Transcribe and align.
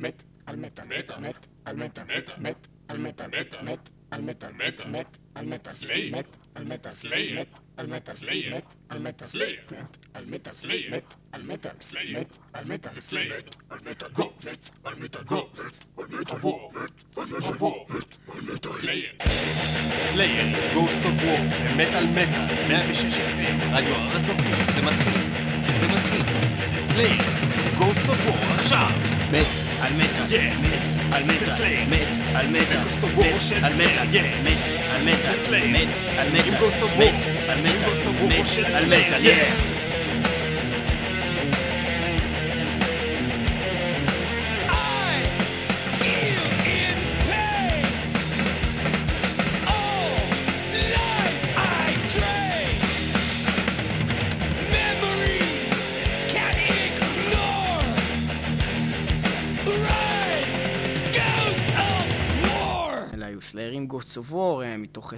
מת 0.00 0.22
על 0.46 0.56
מטאל, 0.56 0.84
מת 0.84 1.10
על 1.64 1.76
מטאל, 1.76 2.04
מת 2.38 2.66
על 2.88 2.98
מטאל, 2.98 3.26
מת 3.62 3.90
על 4.10 4.20
מטאל, 4.22 4.88
מת 4.90 5.16
על 5.34 5.44
מטאל, 5.46 5.72
סלייר. 5.72 6.16
מת 6.16 6.26
על 6.54 6.64
מטאל, 6.64 6.90
סלייר. 6.90 7.40
מת 7.40 7.46
על 7.76 7.86
מטאל, 7.86 8.14
סלייר. 8.14 8.56
מת 8.56 8.64
על 8.88 8.98
מטאל, 8.98 9.26
סלייר. 9.26 9.60
מת 9.70 9.96
על 10.14 10.24
מטאל, 10.24 10.52
סלייר. 10.52 10.90
מת 10.90 11.14
על 11.32 11.42
מטאל, 11.42 11.70
סלייר. 11.80 12.20
מת 12.20 12.38
על 12.52 12.64
מטאל, 12.64 13.00
סלייר. 13.00 13.36
מת 13.36 13.56
על 13.70 13.78
מטאל, 13.84 14.08
Ghost. 14.08 14.46
מת 14.50 14.70
על 14.84 14.94
מטאל, 14.94 15.20
Ghost. 15.20 15.64
מת 15.64 15.98
על 15.98 16.06
מטאל, 16.20 16.36
Of 16.36 16.42
War. 16.42 16.76
Of 17.42 17.60
War. 17.60 18.80
סלייר. 18.80 19.12
סלייר, 20.12 20.74
Ghost 20.74 21.04
of 21.04 21.22
War, 21.22 21.40
במטאל 21.70 22.06
מטאל, 22.06 22.68
106 22.68 23.14
FM, 23.14 23.76
רדיו 23.76 23.94
הר 23.94 24.16
הצופים, 24.16 24.54
זה 24.74 24.82
מתחיל, 24.82 25.20
וזה 25.68 25.86
מתחיל, 25.88 26.22
וזה 26.60 26.80
סלייר, 26.80 27.22
Ghost 27.78 28.08
of 28.08 28.28
War 28.28 28.54
עכשיו! 28.54 28.90
מת 29.32 29.59
על 29.80 29.92
מטאל, 29.92 30.26
Yeah. 30.28 30.68
מת 30.68 31.12
על 31.12 31.24
מטאל, 31.24 31.56
סלייר. 31.56 31.80
מת 31.88 32.08
על 32.34 32.46
מטאל, 32.46 32.76
Ghost 32.82 33.04
of 33.04 33.18
War 33.18 33.40
של 33.40 33.58
מת 33.58 33.64
על 33.64 33.72
סלייר, 33.72 34.00
מטאל, 34.00 34.20
yeah. 34.20 34.50
מת 34.50 34.58
על 34.94 35.02
מטאל, 35.02 35.34
סלייר. 35.34 35.66
מת 35.66 35.88
על 36.18 36.26
עם 36.28 36.34
מטאל, 36.34 36.58
Ghost 36.58 36.82
of 36.82 37.00
מת 37.00 37.14
War. 38.26 38.44
על 39.14 39.79
מתוך 64.90 65.14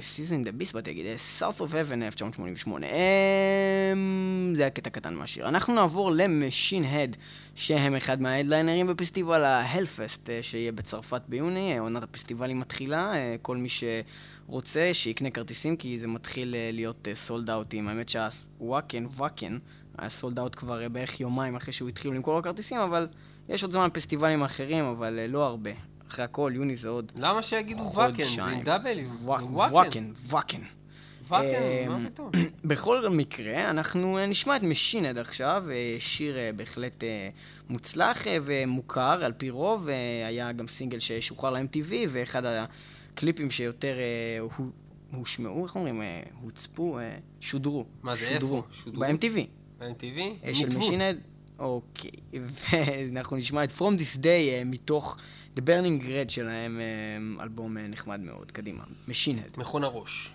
Seasons 0.00 0.42
in 0.42 0.46
the 0.46 0.52
Abyss, 0.52 0.74
באתי 0.74 0.90
להגיד, 0.90 1.16
South 1.16 1.60
of 1.60 1.74
Heaven 1.74 2.02
1988. 2.02 2.86
אמ, 2.86 4.52
זה 4.56 4.62
היה 4.62 4.70
קטע 4.70 4.90
קטן 4.90 5.14
מהשיר. 5.14 5.48
אנחנו 5.48 5.74
נעבור 5.74 6.10
ל 6.10 6.19
Machine 6.19 6.84
Head, 6.84 7.16
שהם 7.54 7.94
אחד 7.94 8.22
מההדליינרים 8.22 8.86
בפסטיבל 8.86 9.44
ה 9.44 9.53
Hellfest, 9.53 10.30
אה, 10.30 10.42
שיהיה 10.42 10.72
בצרפת 10.72 11.22
ביוני, 11.28 11.72
אה, 11.72 11.80
עונת 11.80 12.02
הפסטיבלים 12.02 12.60
מתחילה, 12.60 13.14
אה, 13.14 13.36
כל 13.42 13.56
מי 13.56 13.68
שרוצה 13.68 14.90
שיקנה 14.92 15.30
כרטיסים, 15.30 15.76
כי 15.76 15.98
זה 15.98 16.06
מתחיל 16.06 16.54
להיות 16.72 17.08
sold 17.14 17.50
out 17.50 17.69
ים. 17.69 17.88
האמת 17.88 18.08
שהוואקן, 18.08 19.06
וואקן, 19.06 19.58
היה 19.98 20.10
sold 20.10 20.38
out 20.38 20.54
כבר 20.56 20.88
בערך 20.88 21.20
יומיים 21.20 21.56
אחרי 21.56 21.72
שהוא 21.72 21.88
התחיל 21.88 22.12
למכור 22.12 22.42
כרטיסים, 22.42 22.78
אבל 22.78 23.06
יש 23.48 23.62
עוד 23.62 23.72
זמן 23.72 23.86
לפסטיבלים 23.86 24.42
אחרים, 24.42 24.84
אבל 24.84 25.20
לא 25.28 25.44
הרבה. 25.44 25.70
אחרי 26.08 26.24
הכל, 26.24 26.52
יוני 26.54 26.76
זה 26.76 26.88
עוד 26.88 27.12
למה 27.16 27.42
שיגידו 27.42 27.80
וואקן? 27.80 28.24
זה. 28.36 28.44
עם 28.44 28.62
double, 28.62 28.94
זה 28.94 29.24
וואקן, 29.24 29.44
וואקן. 29.44 30.12
וואקן. 30.28 30.60
וואקן, 31.28 31.62
אמ, 31.86 32.02
מה 32.02 32.10
פתאום? 32.10 32.30
בכל 32.64 33.08
מקרה, 33.08 33.70
אנחנו 33.70 34.18
אה, 34.18 34.26
נשמע 34.26 34.56
את 34.56 34.62
Machine 34.62 34.98
Head 34.98 35.18
עכשיו, 35.18 35.64
אה, 35.70 35.96
שיר 35.98 36.36
אה, 36.38 36.50
בהחלט 36.56 37.04
מוצלח 37.68 38.18
ומוכר 38.44 39.24
על 39.24 39.32
פי 39.32 39.50
רוב, 39.50 39.88
היה 40.26 40.52
גם 40.52 40.68
סינגל 40.68 40.98
ששוחרר 40.98 41.50
ל-MTV, 41.50 41.92
ואחד 42.08 42.42
הקליפים 42.44 43.50
שיותר 43.50 43.94
הו- 44.56 44.70
הושמעו, 45.12 45.64
איך 45.66 45.76
אומרים? 45.76 46.02
הוצפו, 46.42 46.98
שודרו. 47.40 47.84
מה 48.02 48.16
זה. 48.16 48.28
איפה? 48.28 48.62
שודרו? 48.72 49.00
ב-MTV. 49.00 49.38
ב-MTV? 49.78 50.54
של. 50.54 50.78
Machine 50.78 51.00
Head. 51.00 51.16
אוקיי, 51.58 52.10
ואנחנו 52.32 53.36
נשמע 53.36 53.64
את 53.64 53.70
From 53.78 54.00
This 54.00 54.18
Day 54.18 54.26
אה, 54.26 54.62
מתוך 54.64 55.16
The 55.56 55.60
Burning 55.60 56.02
Red 56.02 56.28
שלהם, 56.28 56.80
אה, 56.80 57.42
אלבום 57.42 57.78
אה, 57.78 57.88
נחמד 57.88 58.20
מאוד. 58.20 58.52
קדימה, 58.52 58.84
משינד. 59.08 59.50
מכון 59.56 59.84
הראש. 59.84 60.32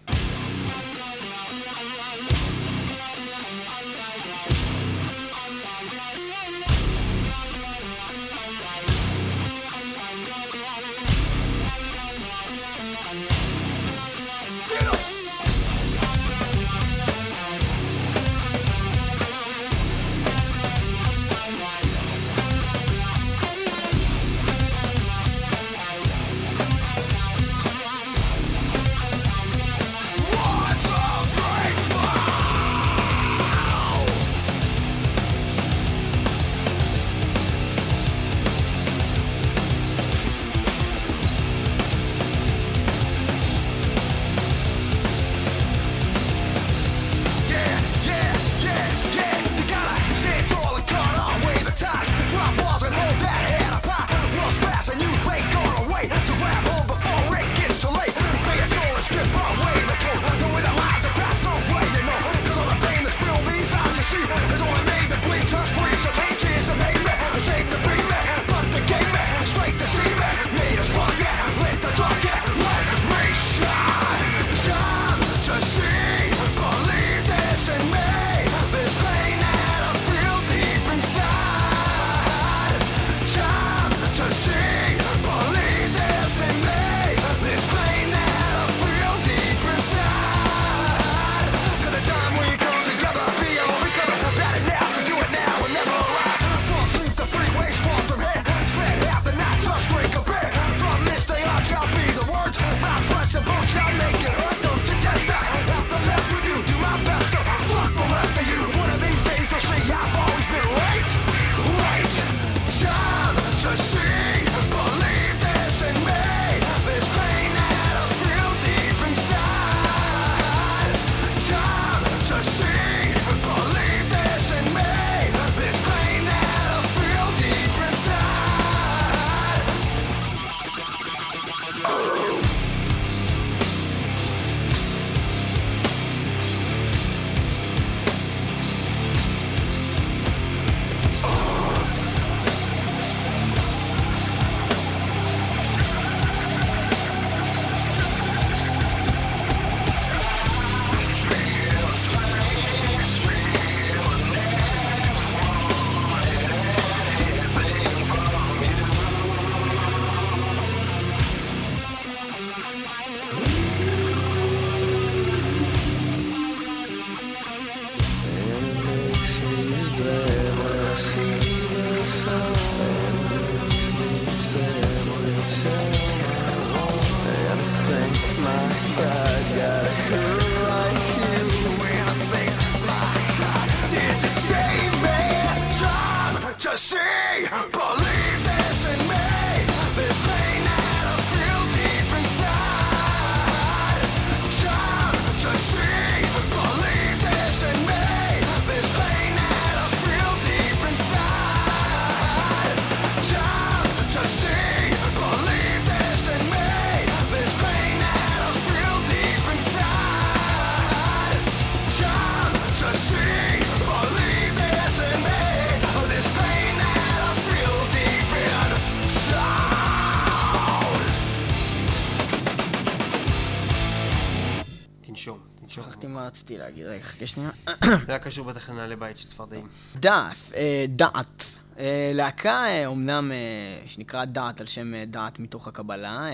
להגיד, 226.63 226.86
רגע, 226.86 227.04
חכה 227.04 227.27
שנייה. 227.27 227.50
זה 227.83 227.95
היה 228.07 228.19
קשור 228.19 228.45
בטח 228.45 228.69
לנעלי 228.69 228.95
בית 228.95 229.18
של 229.18 229.27
צפרדעים. 229.27 229.68
דעת, 229.95 230.38
אה, 230.56 230.86
דעת. 230.89 231.44
אה, 231.80 232.12
להקה 232.13 232.86
אומנם 232.86 233.31
אה, 233.31 233.88
שנקרא 233.88 234.25
דעת 234.25 234.62
על 234.62 234.68
שם 234.68 235.04
דעת 235.07 235.39
מתוך 235.39 235.68
הקבלה, 235.68 236.27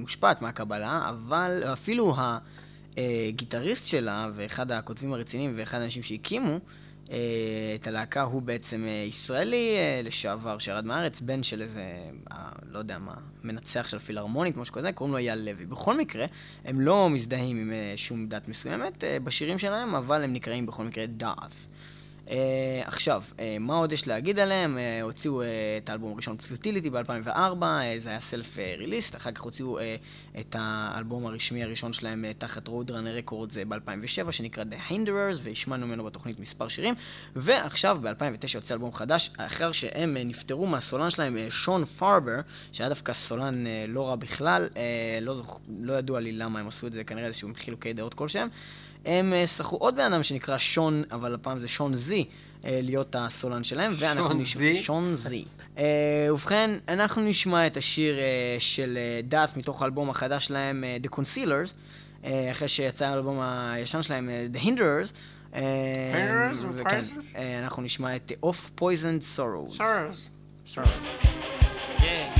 מושפעת 0.00 0.42
מהקבלה, 0.42 1.08
אבל 1.08 1.62
אפילו 1.72 2.16
הגיטריסט 2.96 3.86
שלה 3.86 4.30
ואחד 4.34 4.70
הכותבים 4.70 5.12
הרציניים 5.12 5.54
ואחד 5.56 5.80
האנשים 5.80 6.02
שהקימו 6.02 6.58
את 7.74 7.86
הלהקה 7.86 8.22
הוא 8.22 8.42
בעצם 8.42 8.84
אה, 8.88 9.04
ישראלי 9.08 9.76
אה, 9.76 10.00
לשעבר 10.04 10.58
שירד 10.58 10.86
מהארץ, 10.86 11.20
בן 11.20 11.42
של 11.42 11.62
איזה, 11.62 11.82
אה, 12.32 12.48
לא 12.70 12.78
יודע 12.78 12.98
מה, 12.98 13.14
מנצח 13.44 13.88
של 13.88 13.98
פילהרמונית, 13.98 14.56
משהו 14.56 14.74
כזה, 14.74 14.92
קוראים 14.92 15.12
לו 15.12 15.18
אייל 15.18 15.38
לוי. 15.38 15.66
בכל 15.66 15.98
מקרה, 15.98 16.26
הם 16.64 16.80
לא 16.80 17.10
מזדהים 17.10 17.56
עם 17.56 17.72
אה, 17.72 17.92
שום 17.96 18.26
דת 18.28 18.48
מסוימת 18.48 19.04
אה, 19.04 19.18
בשירים 19.24 19.58
שלהם, 19.58 19.94
אבל 19.94 20.24
הם 20.24 20.32
נקראים 20.32 20.66
בכל 20.66 20.84
מקרה 20.84 21.06
דעת. 21.06 21.54
Uh, 22.26 22.28
עכשיו, 22.84 23.22
uh, 23.36 23.40
מה 23.60 23.74
עוד 23.76 23.92
יש 23.92 24.06
להגיד 24.06 24.38
עליהם? 24.38 24.78
Uh, 24.78 25.02
הוציאו 25.02 25.42
uh, 25.42 25.44
את 25.84 25.90
האלבום 25.90 26.12
הראשון 26.12 26.36
פיוטיליטי 26.36 26.90
ב-2004, 26.90 27.28
uh, 27.62 27.64
זה 27.98 28.08
היה 28.08 28.20
סלף 28.20 28.58
ריליסט, 28.78 29.16
אחר 29.16 29.32
כך 29.32 29.40
הוציאו 29.40 29.78
uh, 29.78 29.82
את 30.40 30.56
האלבום 30.58 31.26
הרשמי 31.26 31.64
הראשון 31.64 31.92
שלהם 31.92 32.24
uh, 32.30 32.34
תחת 32.38 32.68
Roadrunner 32.68 33.28
Records 33.28 33.52
uh, 33.52 33.68
ב-2007, 33.68 34.32
שנקרא 34.32 34.64
The 34.64 34.90
Hinderers, 34.90 35.40
והשמענו 35.42 35.86
ממנו 35.86 36.04
בתוכנית 36.04 36.40
מספר 36.40 36.68
שירים, 36.68 36.94
ועכשיו 37.36 37.98
ב-2009 38.02 38.54
יוצא 38.54 38.74
אלבום 38.74 38.92
חדש, 38.92 39.30
אחר 39.36 39.72
שהם 39.72 40.16
uh, 40.16 40.24
נפטרו 40.24 40.66
מהסולן 40.66 41.10
שלהם, 41.10 41.36
uh, 41.36 41.50
שון 41.50 41.84
פארבר, 41.84 42.40
שהיה 42.72 42.88
דווקא 42.88 43.12
סולן 43.12 43.66
uh, 43.66 43.68
לא 43.88 44.08
רע 44.08 44.16
בכלל, 44.16 44.68
uh, 44.72 44.76
לא, 45.20 45.34
זוכ... 45.34 45.60
לא 45.80 45.92
ידוע 45.92 46.20
לי 46.20 46.32
למה 46.32 46.60
הם 46.60 46.68
עשו 46.68 46.86
את 46.86 46.92
זה, 46.92 47.04
כנראה 47.04 47.26
איזשהו 47.26 47.48
חילוקי 47.56 47.92
דעות 47.92 48.14
כלשהם. 48.14 48.48
הם 49.06 49.32
אה, 49.32 49.46
שכרו 49.46 49.78
עוד 49.78 49.96
בן 49.96 50.12
אדם 50.12 50.22
שנקרא 50.22 50.58
שון, 50.58 51.02
אבל 51.12 51.34
הפעם 51.34 51.60
זה 51.60 51.68
שון 51.68 51.94
זי, 51.94 52.24
אה, 52.64 52.80
להיות 52.82 53.16
הסולן 53.18 53.64
שלהם. 53.64 53.92
ואנחנו 53.98 54.28
שון 54.28 54.40
נשמע- 54.40 54.58
זי? 54.58 54.82
שון 54.82 55.16
זי. 55.16 55.44
אה, 55.78 55.84
ובכן, 56.30 56.70
אנחנו 56.88 57.22
נשמע 57.22 57.66
את 57.66 57.76
השיר 57.76 58.16
של 58.58 58.98
דאט 59.28 59.56
מתוך 59.56 59.82
האלבום 59.82 60.10
החדש 60.10 60.46
שלהם, 60.46 60.84
The 61.02 61.16
Concealers, 61.16 61.72
אחרי 62.50 62.68
שיצא 62.68 63.06
האלבום 63.06 63.40
הישן 63.40 64.02
שלהם, 64.02 64.30
The 64.54 64.58
Hinderers. 64.64 65.12
Hinderers 65.52 66.66
וכן, 66.74 67.00
אנחנו 67.64 67.82
נשמע 67.82 68.16
את 68.16 68.32
Off 68.44 68.80
Poisoned 68.80 69.38
Sorrows. 69.38 69.80
Off 70.68 72.35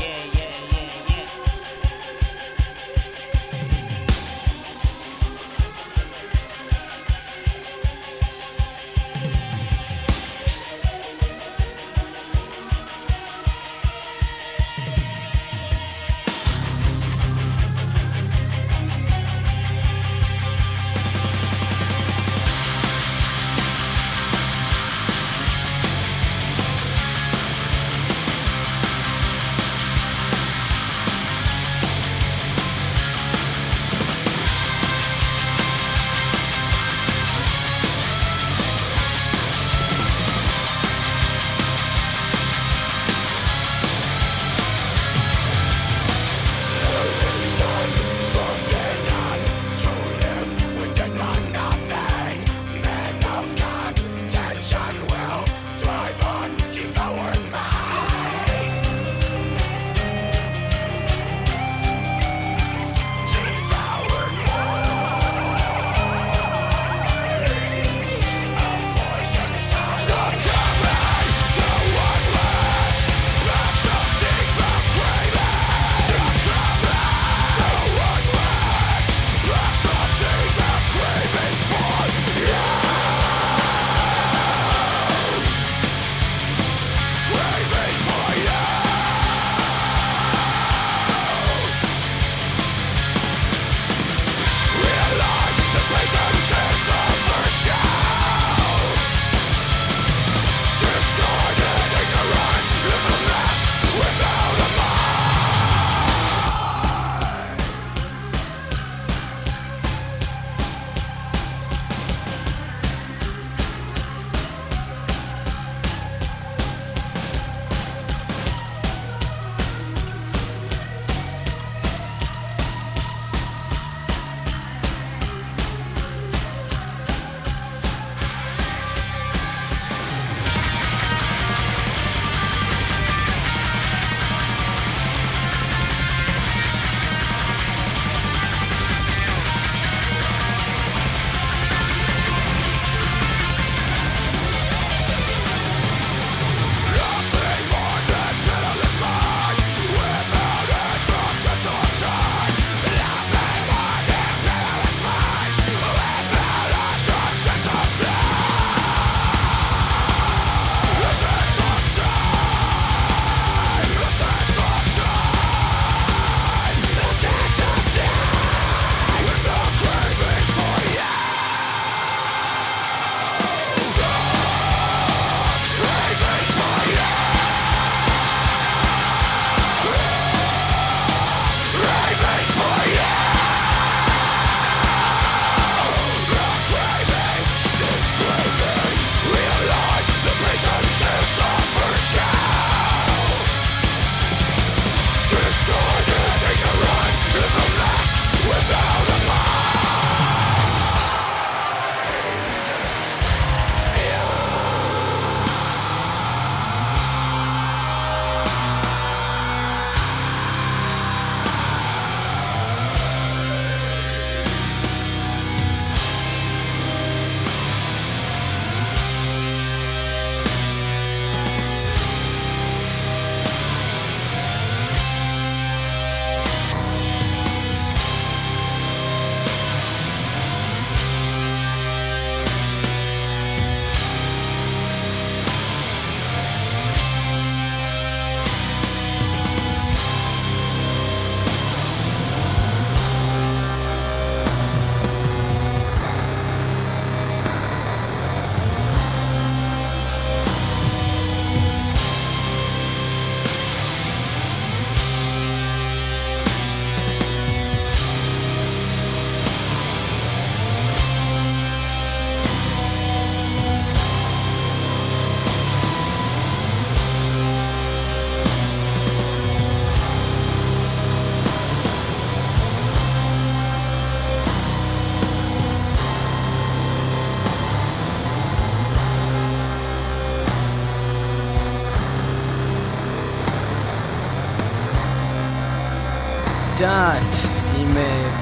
דעת 286.87 287.35
עם 287.79 287.97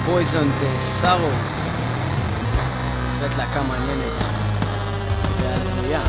פויזון 0.07 0.49
סארוס. 1.01 1.55
בהחלט 3.21 3.39
להקה 3.39 3.63
מעניינת 3.63 4.23
והזויה. 5.41 6.03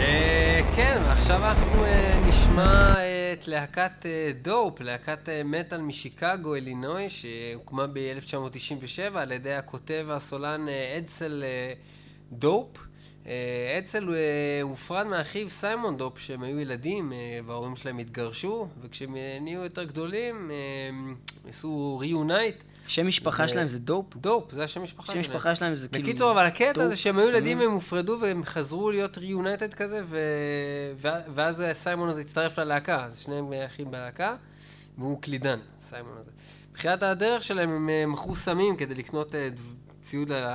אה, 0.00 0.60
כן, 0.76 1.02
ועכשיו 1.06 1.44
אנחנו 1.44 1.84
אה, 1.84 2.20
נשמע 2.26 2.92
את 3.32 3.48
להקת 3.48 4.06
אה, 4.06 4.30
דופ, 4.42 4.80
להקת 4.80 5.28
מטאל 5.44 5.80
משיקגו, 5.80 6.54
אלינוי, 6.54 7.10
שהוקמה 7.10 7.86
ב-1997 7.86 9.18
על 9.18 9.32
ידי 9.32 9.54
הכותב 9.54 10.04
והסולן 10.08 10.66
אדסל 10.98 11.44
דופ. 12.32 12.85
אה, 13.26 13.80
אה, 13.94 14.62
הופרד 14.62 15.06
מאחיו 15.06 15.50
סיימון 15.50 15.96
דופ, 15.96 16.18
שהם 16.18 16.42
היו 16.42 16.60
ילדים 16.60 17.12
אה, 17.12 17.18
וההורים 17.46 17.76
שלהם 17.76 17.98
התגרשו, 17.98 18.68
וכשהם 18.82 19.16
אה, 19.16 19.38
נהיו 19.40 19.62
יותר 19.62 19.84
גדולים, 19.84 20.50
אה, 20.50 20.56
הם 20.88 21.14
עשו 21.48 21.98
reunite. 22.00 22.62
שם 22.86 23.06
משפחה 23.06 23.44
ו- 23.44 23.48
שלהם 23.48 23.68
זה 23.68 23.78
דופ? 23.78 24.16
דופ, 24.16 24.52
זה 24.52 24.64
השם 24.64 24.82
משפחה 24.82 25.06
שם 25.06 25.22
שלהם. 25.22 25.36
משפחה 25.36 25.54
שלהם 25.54 25.74
זה 25.74 25.88
כאילו... 25.88 26.04
בקיצור, 26.04 26.30
אבל 26.30 26.44
הקטע 26.44 26.88
זה 26.88 26.96
שהם 26.96 27.18
היו 27.18 27.28
ילדים. 27.28 27.58
והם 27.58 27.70
הופרדו 27.70 28.18
והם 28.20 28.44
חזרו 28.44 28.90
להיות 28.90 29.18
reunited 29.18 29.74
כזה, 29.74 30.00
ו... 30.04 30.18
ואז 31.34 31.62
סיימון 31.72 32.08
הזה 32.08 32.20
הצטרף 32.20 32.58
ללהקה, 32.58 33.04
אז 33.04 33.18
שניהם 33.18 33.52
אחים 33.66 33.90
בלהקה, 33.90 34.36
והוא 34.98 35.22
קלידן, 35.22 35.58
סיימון 35.80 36.12
הזה. 36.20 36.30
בתחילת 36.72 37.02
הדרך 37.02 37.42
שלהם 37.42 37.70
הם 37.70 37.88
אה, 37.88 38.06
מכרו 38.06 38.36
סמים 38.36 38.76
כדי 38.76 38.94
לקנות 38.94 39.34
אה, 39.34 39.48
ציוד 40.02 40.32
ל... 40.32 40.48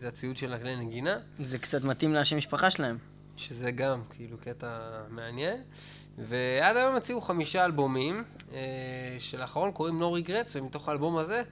זה 0.00 0.08
הציוד 0.08 0.36
של 0.36 0.52
הכלי 0.52 0.76
נגינה, 0.76 1.18
זה 1.38 1.58
קצת 1.58 1.84
מתאים 1.84 2.14
לשם 2.14 2.36
משפחה 2.36 2.70
שלהם. 2.70 2.98
שזה 3.36 3.70
גם 3.70 4.02
כאילו 4.10 4.38
קטע 4.38 4.78
מעניין. 5.10 5.62
ועד 6.18 6.76
היום 6.76 6.94
הוציאו 6.94 7.20
חמישה 7.20 7.64
אלבומים, 7.64 8.24
אה, 8.52 9.16
שלאחרון 9.18 9.72
קוראים 9.72 10.02
No 10.02 10.04
Regrets, 10.04 10.50
ומתוך 10.54 10.88
האלבום 10.88 11.16
הזה, 11.16 11.42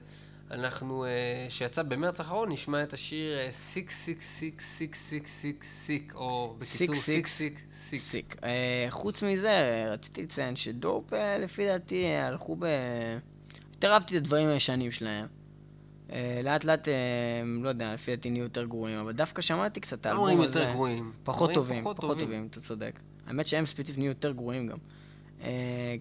אנחנו, 0.50 1.04
אה, 1.04 1.10
שיצא 1.48 1.82
במרץ 1.82 2.20
האחרון, 2.20 2.52
נשמע 2.52 2.82
את 2.82 2.92
השיר 2.92 3.38
אה, 3.38 3.52
Sick 3.52 3.90
Sick 3.90 4.22
Sick 4.22 4.60
Sick 4.60 4.94
Sick 4.94 5.26
Sick 5.26 5.64
Sick, 5.64 6.12
או 6.14 6.54
בקיצור 6.58 6.94
Sick 6.94 7.26
Sick 7.26 7.58
Sick. 7.72 8.02
Sick. 8.02 8.36
אה, 8.44 8.86
חוץ 8.90 9.22
מזה, 9.22 9.84
רציתי 9.90 10.22
לציין 10.22 10.56
שדופ, 10.56 11.12
אה, 11.12 11.38
לפי 11.38 11.66
דעתי, 11.66 12.04
אה, 12.04 12.26
הלכו 12.26 12.56
ב... 12.58 12.66
יותר 13.74 13.92
אהבתי 13.92 14.16
את 14.16 14.22
הדברים 14.22 14.48
הישנים 14.48 14.90
שלהם. 14.90 15.26
אה, 16.14 16.40
לאט 16.44 16.64
לאט, 16.64 16.88
אה, 16.88 16.94
לא 17.62 17.68
יודע, 17.68 17.94
לפי 17.94 18.16
דעתי 18.16 18.30
נהיו 18.30 18.42
יותר 18.42 18.64
גרועים, 18.64 18.98
אבל 18.98 19.12
דווקא 19.12 19.42
שמעתי 19.42 19.80
קצת 19.80 20.00
את 20.00 20.06
האלבום 20.06 20.28
אומרים 20.28 20.48
הזה. 20.48 20.58
יותר 20.60 20.72
גרועים. 20.72 21.12
פחות 21.24 21.40
אומרים 21.40 21.54
טובים, 21.54 21.80
פחות 21.80 21.96
טובים. 22.00 22.48
אתה 22.50 22.60
צודק. 22.60 22.92
האמת 23.26 23.46
שהם 23.46 23.66
ספציפית 23.66 23.98
נהיו 23.98 24.08
יותר 24.08 24.32
גרועים 24.32 24.66
גם. 24.66 24.76
אה, 25.42 25.50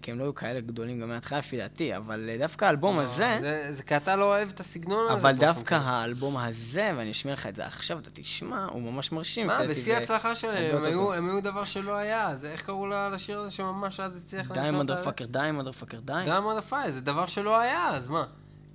כי 0.02 0.12
הם 0.12 0.20
לא 0.20 0.24
היו 0.24 0.36
כאלה 0.36 0.60
גדולים 0.62 1.00
גם 1.02 1.08
מההתחלה 1.10 1.40
לפי 1.40 1.58
דעתי, 1.58 1.98
אבל 1.98 2.30
דווקא 2.40 2.66
האלבום 2.66 3.00
הזה... 3.00 3.38
זה- 3.72 3.84
כי 3.84 3.98
אתה 3.98 4.16
לא 4.16 4.24
אוהב 4.26 4.50
את 4.50 4.60
הסגנון 4.60 5.06
הזה. 5.10 5.14
אבל 5.14 5.32
דווקא. 5.36 5.76
האלבום 5.76 6.38
הזה, 6.38 6.92
ואני 6.98 7.12
אשמיע 7.12 7.34
לך 7.34 7.48
את 7.48 7.56
זה 7.56 7.66
עכשיו, 7.66 8.00
אתה 8.00 8.10
תשמע, 8.14 8.66
הוא 8.66 8.82
ממש 8.82 9.12
מרשים. 9.12 9.48
מה, 9.48 9.60
בשיא 9.70 9.96
ההצלחה 9.96 10.36
שלהם, 10.36 10.76
הם 10.78 10.84
היו- 11.30 11.42
דבר 11.42 11.64
שלא 11.64 11.96
היה, 11.96 12.28
אז 12.30 12.46
איך 12.46 12.62
קראו 12.62 12.88
לשיר 12.88 13.40
הזה 13.40 13.52
שממש 13.52 14.00
אז 14.00 14.18
הצליח 14.24 14.52
להם? 14.52 14.66
די 14.66 14.72
מודרפאקר, 14.72 15.26
די 15.26 15.50
מודרפאקר, 15.54 16.00
די. 16.00 16.14
די 16.26 16.40
מודפאי, 16.44 16.92
זה 16.92 17.02
דבר 17.02 17.26
שלא 17.28 17.60
היה, 17.60 17.88
אז 17.88 18.10
מה? 18.10 18.26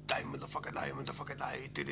די 0.09 0.15
מודפאקר, 0.25 0.71
די 0.71 0.93
מודפאקר, 0.95 1.35
די. 1.35 1.83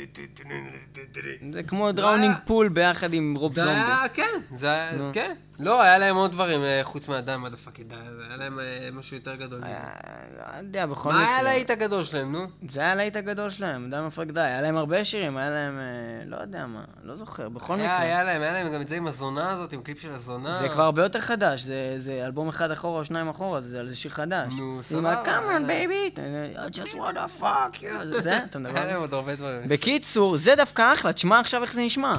זה 1.52 1.62
כמו 1.62 1.92
דראונינג 1.92 2.35
פול 2.44 2.68
ביחד 2.68 3.14
עם 3.14 3.35
רוב 3.38 3.54
זה 3.54 3.64
זומבי. 3.64 3.76
היה, 3.80 4.02
כן, 4.14 4.40
זה 4.50 4.70
היה, 4.70 4.90
אז. 4.90 5.11
כן. 5.12 5.35
לא, 5.61 5.82
היה 5.82 5.99
להם 5.99 6.16
עוד 6.16 6.32
דברים 6.32 6.62
אה, 6.62 6.80
חוץ 6.82 7.08
מהדי 7.08 7.37
מודפאקר, 7.38 7.82
די, 7.82 7.94
זה 8.16 8.23
היה 8.28 8.37
להם 8.37 8.58
אה, 8.58 8.88
משהו 8.92 9.16
יותר 9.16 9.35
גדול. 9.35 9.61
לא 9.61 10.58
יודע, 10.58 10.87
בכל 10.87 11.12
מה 11.12 11.18
היה 11.20 11.28
מקרה. 11.28 11.42
להיט 11.42 11.70
הגדול 11.70 12.04
שלהם, 12.04 12.32
נו? 12.32 12.46
זה 12.70 12.80
היה 12.80 12.92
הלהיט 12.92 13.16
הגדול 13.16 13.50
שלהם, 13.50 13.90
די 13.90 13.96
מפרק 14.06 14.28
די. 14.28 14.40
היה 14.40 14.62
להם 14.62 14.76
הרבה 14.76 15.04
שירים, 15.04 15.37
היה 15.37 15.50
להם, 15.50 15.78
אה, 15.78 15.85
לא 16.26 16.37
יודע 16.37 16.66
מה, 16.66 16.85
לא 17.02 17.16
זוכר, 17.16 17.49
בכל 17.49 17.76
מקרה. 17.76 17.99
היה 17.99 18.23
להם, 18.23 18.42
היה 18.42 18.52
להם 18.52 18.73
גם 18.73 18.80
את 18.80 18.88
זה 18.88 18.96
עם 18.96 19.06
הזונה 19.06 19.50
הזאת, 19.50 19.73
עם 19.73 19.82
קליפ 19.82 20.00
של 20.00 20.12
הזונה. 20.12 20.58
זה 20.61 20.68
כבר 20.68 20.82
הרבה 20.82 21.02
יותר 21.02 21.20
חדש, 21.20 21.62
זה, 21.62 21.94
זה 21.99 22.23
אלבום 22.26 22.49
אחד 22.49 22.70
אחורה 22.70 22.99
או 22.99 23.04
שניים 23.04 23.28
אחורה, 23.28 23.61
זה, 23.61 23.85
זה 23.88 23.96
שיר 23.96 24.11
חדש. 24.11 24.52
נו, 24.58 24.76
עם 24.76 24.82
סבבה, 24.82 25.12
ה-come 25.12 25.28
היה 25.28 25.56
on 25.56 25.61
להם. 25.61 25.90
baby, 25.90 26.18
I 26.58 26.78
just 26.78 26.94
wanna 26.94 27.40
fuck 27.42 27.82
you, 27.82 28.04
זה 28.21 28.39
אתה 28.51 28.59
מדבר 28.59 28.79
על 28.79 28.89
זה? 28.89 28.97
עוד 29.03 29.15
הרבה 29.15 29.35
דברים. 29.37 29.69
בקיצור, 29.69 30.37
זה 30.37 30.55
דווקא 30.57 30.93
אחלה, 30.95 31.13
תשמע 31.13 31.41
עכשיו 31.41 31.63
איך 31.63 31.73
זה 31.73 31.83
נשמע. 31.83 32.15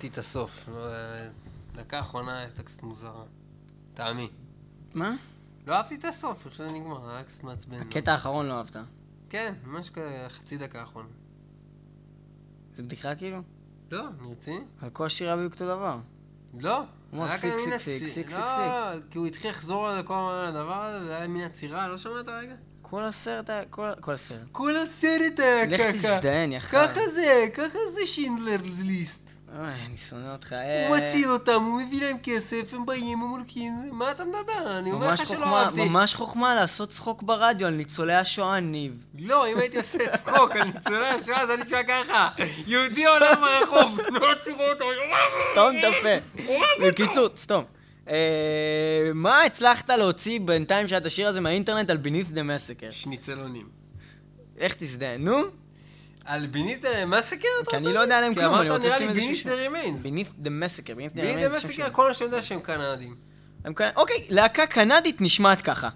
אהבתי 0.00 0.12
את 0.12 0.18
הסוף. 0.18 0.68
לא, 0.68 0.86
אה, 0.86 1.28
דקה 1.74 1.96
האחרונה 1.98 2.38
הייתה 2.38 2.62
קצת 2.62 2.82
מוזרה. 2.82 3.22
טעמי. 3.94 4.30
מה? 4.94 5.16
לא 5.66 5.74
אהבתי 5.74 5.94
את 5.94 6.04
הסוף, 6.04 6.46
איך 6.46 6.54
שזה 6.54 6.72
נגמר, 6.72 7.10
היה 7.10 7.24
קצת 7.24 7.42
מעצבן. 7.44 7.80
הקטע 7.80 8.12
האחרון 8.12 8.46
לא 8.46 8.54
אהבת. 8.58 8.76
כן, 9.30 9.54
ממש 9.64 9.90
כזה 9.90 10.26
חצי 10.28 10.56
דקה 10.58 10.80
האחרונה. 10.80 11.08
זה 12.76 12.82
בדיחה 12.82 13.14
כאילו? 13.14 13.38
לא, 13.90 14.04
אני 14.20 14.32
רציני? 14.32 14.60
על 14.82 14.90
כל 14.90 15.06
השיר 15.06 15.26
היה 15.28 15.36
בדיוק 15.36 15.52
אותו 15.52 15.64
דבר. 15.66 15.98
לא. 16.58 16.82
היה 17.12 17.38
כזה 17.38 17.54
מין 17.66 17.78
סיק, 17.78 18.32
לא, 18.32 18.38
כי 19.10 19.18
הוא 19.18 19.26
התחיל 19.26 19.50
לחזור 19.50 19.88
על 19.88 20.02
כל 20.02 20.44
הדבר 20.48 20.82
הזה, 20.84 21.04
וזה 21.04 21.16
היה 21.16 21.28
מין 21.28 21.42
עצירה, 21.42 21.88
לא 21.88 21.98
שמעת 21.98 22.28
רגע? 22.28 22.54
כל 22.82 23.04
הסרט 23.04 23.50
היה... 23.50 23.64
כל- 24.00 24.14
הסרט. 24.14 24.48
כל 24.52 24.76
הסרט 24.76 25.38
היה 25.38 25.66
לך 25.66 25.96
ככה. 25.96 26.16
תזדיין, 26.18 26.52
יא 26.52 26.60
ככה. 26.60 27.08
זה, 27.14 27.46
ככה 27.54 27.78
זה 27.94 28.00
שינדלר's 28.06 28.82
ליסט. 28.84 29.29
אוי, 29.58 29.68
אני 29.86 29.96
שונא 29.96 30.32
אותך. 30.32 30.52
הוא 30.88 30.96
אה, 30.96 31.02
מציל 31.02 31.30
אותם, 31.30 31.62
הוא 31.62 31.82
מביא 31.82 32.00
להם 32.00 32.16
כסף, 32.22 32.74
הם 32.74 32.86
באים, 32.86 33.22
הם 33.22 33.28
הולכים, 33.28 33.72
מה 33.92 34.10
אתה 34.10 34.24
מדבר? 34.24 34.78
אני 34.78 34.92
אומר 34.92 35.12
לך 35.12 35.26
שלא 35.26 35.58
אהבתי. 35.58 35.88
ממש 35.88 36.14
חוכמה 36.14 36.54
לעשות 36.54 36.90
צחוק 36.90 37.22
ברדיו 37.22 37.66
על 37.66 37.74
ניצולי 37.74 38.14
השואה, 38.14 38.60
ניב. 38.60 38.92
לא, 39.18 39.48
אם 39.48 39.58
הייתי 39.58 39.78
עושה 39.78 39.98
צחוק 40.16 40.56
על 40.56 40.64
ניצולי 40.64 41.06
השואה, 41.08 41.46
זה 41.46 41.52
היה 41.52 41.62
נשמע 41.62 41.82
ככה. 41.82 42.28
יהודי 42.66 43.06
עולה 43.06 43.34
ברחוב, 43.36 44.00
לא 44.20 44.34
תראו 44.44 44.70
אותו, 44.72 44.84
סתום 45.52 45.76
את 45.78 45.84
הפה. 45.84 46.42
בקיצור, 46.86 47.28
סתום. 47.36 47.64
אה, 48.08 49.10
מה 49.14 49.42
הצלחת 49.42 49.90
להוציא 49.90 50.40
בינתיים 50.40 50.88
שאת 50.88 51.06
השיר 51.06 51.28
הזה 51.28 51.40
מהאינטרנט 51.40 51.90
על 51.90 51.98
beneath 52.04 52.34
the 52.34 52.40
massacre? 52.40 52.90
שניצלונים. 52.90 53.68
איך 54.58 54.74
תזדיין? 54.78 55.24
נו? 55.24 55.42
על 56.24 56.46
בינית 56.46 56.84
מסקר 57.06 57.48
אתה 57.62 57.70
כי 57.70 57.76
רוצה? 57.76 57.88
אני 57.88 57.94
לא 57.94 58.00
יודע 58.00 58.18
עליהם 58.18 58.34
כלום, 58.34 58.54
אני 58.54 58.62
כי 58.62 58.70
רוצה 58.70 58.86
אמרת 58.86 58.86
נראה 58.86 58.98
לי 58.98 59.06
לשים 59.06 59.30
איזשהו 59.30 59.30
בינית 59.30 59.42
שם. 59.42 59.48
the 59.48 59.52
remains. 59.52 60.06
beneath 60.06 60.46
the 60.46 60.50
massacre. 60.50 60.94
beneath 60.94 61.16
the 61.16 61.20
בינית 61.20 61.46
remains, 61.46 61.56
the 61.56 61.60
שם 61.60 61.68
מסקר. 61.68 61.90
כל 61.92 62.12
שאני 62.14 62.30
יודע 62.30 62.42
שהם 62.42 62.60
קנדים. 62.60 63.14
אוקיי, 63.96 64.26
להקה 64.28 64.66
קנדית 64.66 65.20
נשמעת 65.20 65.60
ככה. 65.60 65.88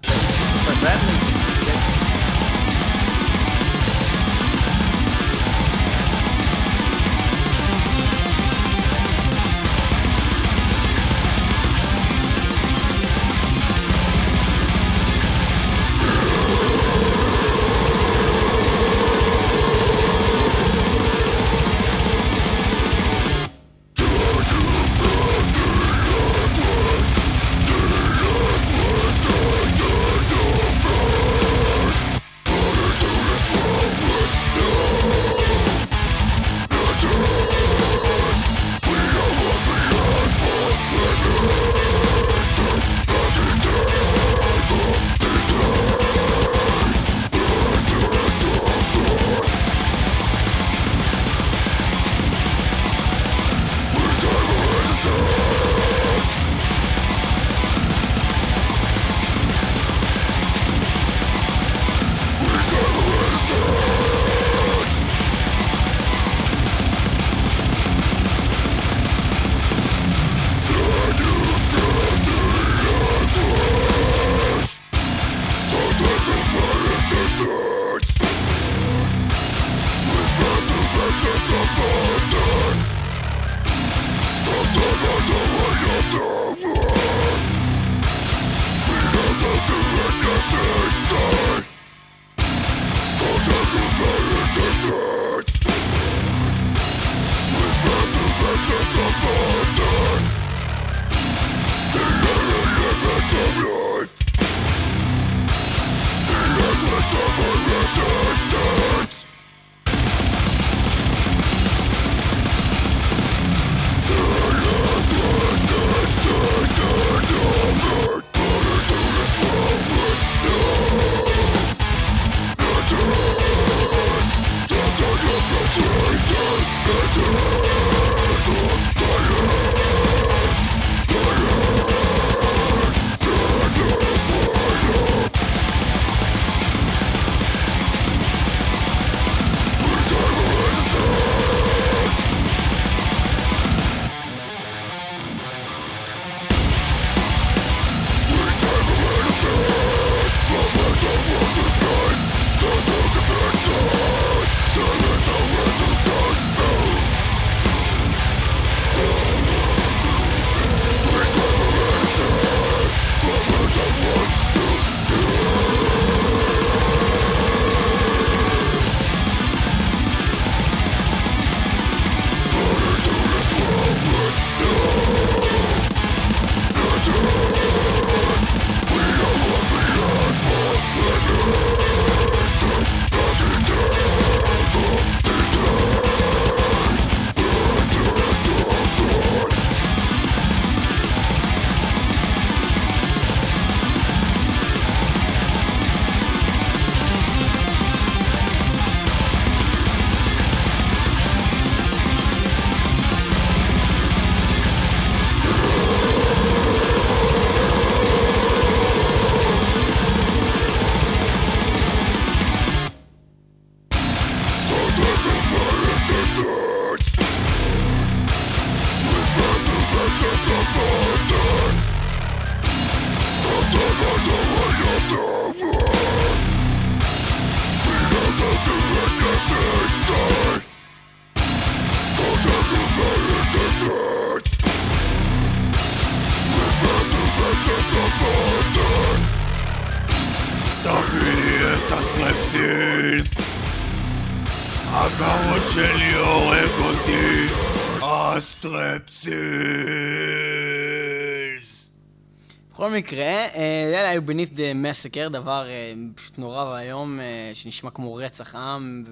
מקרה, 252.95 253.25
אה, 253.25 253.93
אלה 253.93 254.09
היו 254.09 254.21
beneath 254.21 254.55
the 254.55 254.75
massacre, 254.83 255.29
דבר 255.29 255.67
אה, 255.67 255.93
פשוט 256.15 256.37
נורא 256.37 256.63
ואיום, 256.63 257.19
אה, 257.19 257.51
שנשמע 257.53 257.89
כמו 257.89 258.15
רצח 258.15 258.55
עם, 258.55 259.03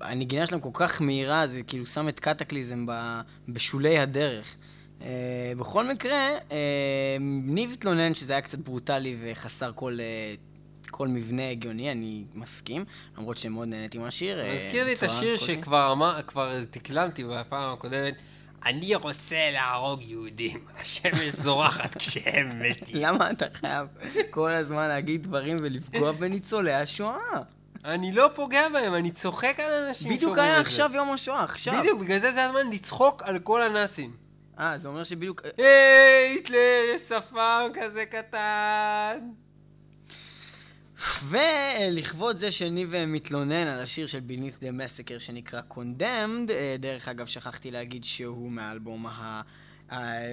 והנגינה 0.00 0.46
שלהם 0.46 0.60
כל 0.60 0.70
כך 0.72 1.02
מהירה, 1.02 1.46
זה 1.46 1.62
כאילו 1.62 1.86
שם 1.86 2.08
את 2.08 2.20
קטקליזם 2.20 2.86
בשולי 3.48 3.98
הדרך. 3.98 4.56
בכל 5.56 5.88
מקרה, 5.88 6.28
ניב 7.20 7.70
התלונן 7.72 8.14
שזה 8.14 8.32
היה 8.32 8.42
קצת 8.42 8.58
ברוטלי 8.58 9.16
וחסר 9.20 9.72
כל... 9.74 9.98
כל 10.90 11.08
מבנה 11.08 11.50
הגיוני, 11.50 11.92
אני 11.92 12.24
מסכים, 12.34 12.84
למרות 13.18 13.38
שמאוד 13.38 13.68
נהניתי 13.68 13.98
מהשיר. 13.98 14.52
מזכיר 14.54 14.84
לי 14.84 14.92
את 14.92 15.02
השיר. 15.02 15.36
שכבר 15.36 15.94
תקלמתי 16.70 17.24
בפעם 17.24 17.72
הקודמת. 17.72 18.14
אני 18.66 18.94
רוצה 18.94 19.50
להרוג 19.52 20.02
יהודים, 20.02 20.64
השמש 20.80 21.32
זורחת 21.32 21.96
כשהם 21.96 22.62
מתים. 22.62 23.02
למה 23.02 23.30
אתה 23.30 23.46
חייב 23.52 23.86
כל 24.30 24.50
הזמן 24.50 24.88
להגיד 24.88 25.22
דברים 25.22 25.56
ולפגוע 25.60 26.12
בניצולי 26.12 26.74
השואה? 26.74 27.42
אני 27.84 28.12
לא 28.12 28.30
פוגע 28.34 28.68
בהם, 28.68 28.94
אני 28.94 29.10
צוחק 29.10 29.60
על 29.60 29.84
אנשים 29.84 30.08
בדיוק 30.08 30.22
שאומרים 30.22 30.44
היה 30.44 30.52
את 30.52 30.64
זה. 30.64 30.68
עכשיו 30.68 30.90
יום 30.94 31.12
השואה, 31.12 31.44
עכשיו. 31.44 31.74
בדיוק, 31.80 32.00
בגלל 32.00 32.18
זה 32.18 32.32
זה 32.32 32.44
הזמן 32.44 32.70
לצחוק 32.70 33.22
על 33.22 33.38
כל 33.38 33.62
הנאצים. 33.62 34.16
אה, 34.58 34.78
זה 34.78 34.88
אומר 34.88 35.04
שבדיוק... 35.04 35.42
היי, 35.56 36.32
היטלר, 36.34 36.80
יש 36.94 37.02
שפם 37.02 37.68
כזה 37.74 38.04
קטן. 38.06 39.18
ולכבוד 41.24 42.38
זה 42.38 42.52
שניב 42.52 42.94
מתלונן 43.06 43.66
על 43.66 43.80
השיר 43.80 44.06
של 44.06 44.20
Beneath 44.28 44.62
the 44.62 44.66
Massacre 44.66 45.18
שנקרא 45.18 45.60
Condemned, 45.70 46.50
אה, 46.50 46.76
דרך 46.78 47.08
אגב, 47.08 47.26
שכחתי 47.26 47.70
להגיד 47.70 48.04
שהוא 48.04 48.50
מהאלבום 48.50 49.06
ה... 49.06 49.42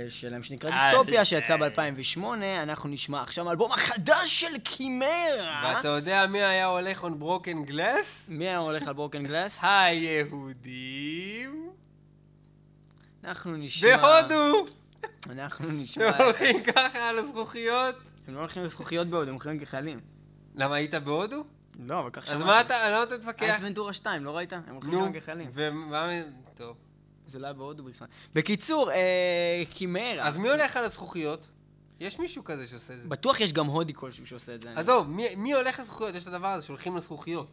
שלהם 0.10 0.44
שנקרא 0.44 0.72
אה, 0.72 0.92
דיסטופיה, 0.92 1.26
שיצא 1.26 1.54
אה. 1.54 1.70
ב-2008, 1.70 2.24
אנחנו 2.64 2.90
נשמע 2.90 3.22
עכשיו 3.22 3.50
האלבום 3.50 3.72
החדש 3.72 4.40
של 4.40 4.58
קימרה! 4.64 5.74
ואתה 5.76 5.88
יודע 5.88 6.26
מי 6.28 6.44
היה 6.44 6.66
הולך 6.66 7.04
on 7.04 7.22
broken 7.22 7.70
glass? 7.72 8.30
מי 8.30 8.48
היה 8.48 8.58
הולך 8.58 8.88
על 8.88 8.94
ברוקן 8.94 9.24
גלאס? 9.24 9.58
היהודים 9.64 11.20
אנחנו 13.24 13.58
נשמע... 13.58 13.98
בהודו! 13.98 14.66
אנחנו 15.30 15.72
נשמע... 15.72 16.10
הם 16.10 16.22
הולכים 16.22 16.64
ככה 16.64 17.10
על 17.10 17.20
הזכוכיות. 17.20 17.96
הם 18.28 18.34
לא 18.34 18.40
הולכים 18.40 18.64
לזכוכיות 18.64 19.08
בהודו, 19.08 19.28
הם 19.30 19.34
הולכים 19.34 19.52
לגחלים. 19.52 20.19
למה 20.60 20.76
היית 20.76 20.96
בהודו? 20.96 21.44
לא, 21.80 22.00
אבל 22.00 22.10
כך 22.10 22.28
שמעתי. 22.28 22.36
אז 22.42 22.48
מה 22.48 22.62
אתה, 22.62 22.90
למה 22.92 23.04
אתה 23.04 23.18
תתווכח? 23.18 23.44
אייס 23.44 23.56
ונטורה 23.62 23.94
2, 23.94 24.24
לא 24.26 24.38
ראית? 24.38 24.54
הם 24.54 24.62
הולכים 24.74 24.92
נו, 24.92 25.00
גם 25.06 25.14
לגחלים. 25.14 25.52
ומה... 25.54 26.10
טוב. 26.56 26.78
זה 27.28 27.40
לא 27.40 27.46
היה 27.48 27.54
בהודו 27.54 27.84
בכלל. 27.84 28.08
בקיצור, 28.34 28.92
אה, 28.92 29.64
Chimaira. 29.70 30.28
אז 30.28 30.38
מי 30.38 30.50
הולך 30.50 30.78
על 30.78 30.84
הזכוכיות? 30.84 31.48
יש 32.00 32.20
מישהו 32.20 32.44
כזה 32.44 32.68
שעושה 32.68 32.94
את 32.94 33.02
זה. 33.04 33.10
בטוח 33.10 33.40
יש 33.40 33.54
גם 33.54 33.66
הודי 33.66 33.94
כלשהו 33.94 34.26
שעושה 34.28 34.56
את 34.56 34.62
זה. 34.62 34.74
עזוב, 34.76 35.10
מי- 35.10 35.36
מי 35.36 35.54
הולך 35.54 35.80
לזכוכיות? 35.80 36.16
יש 36.16 36.24
את 36.24 36.28
הדבר 36.28 36.48
הזה 36.48 36.66
שהולכים 36.66 36.96
לזכוכיות. 36.98 37.52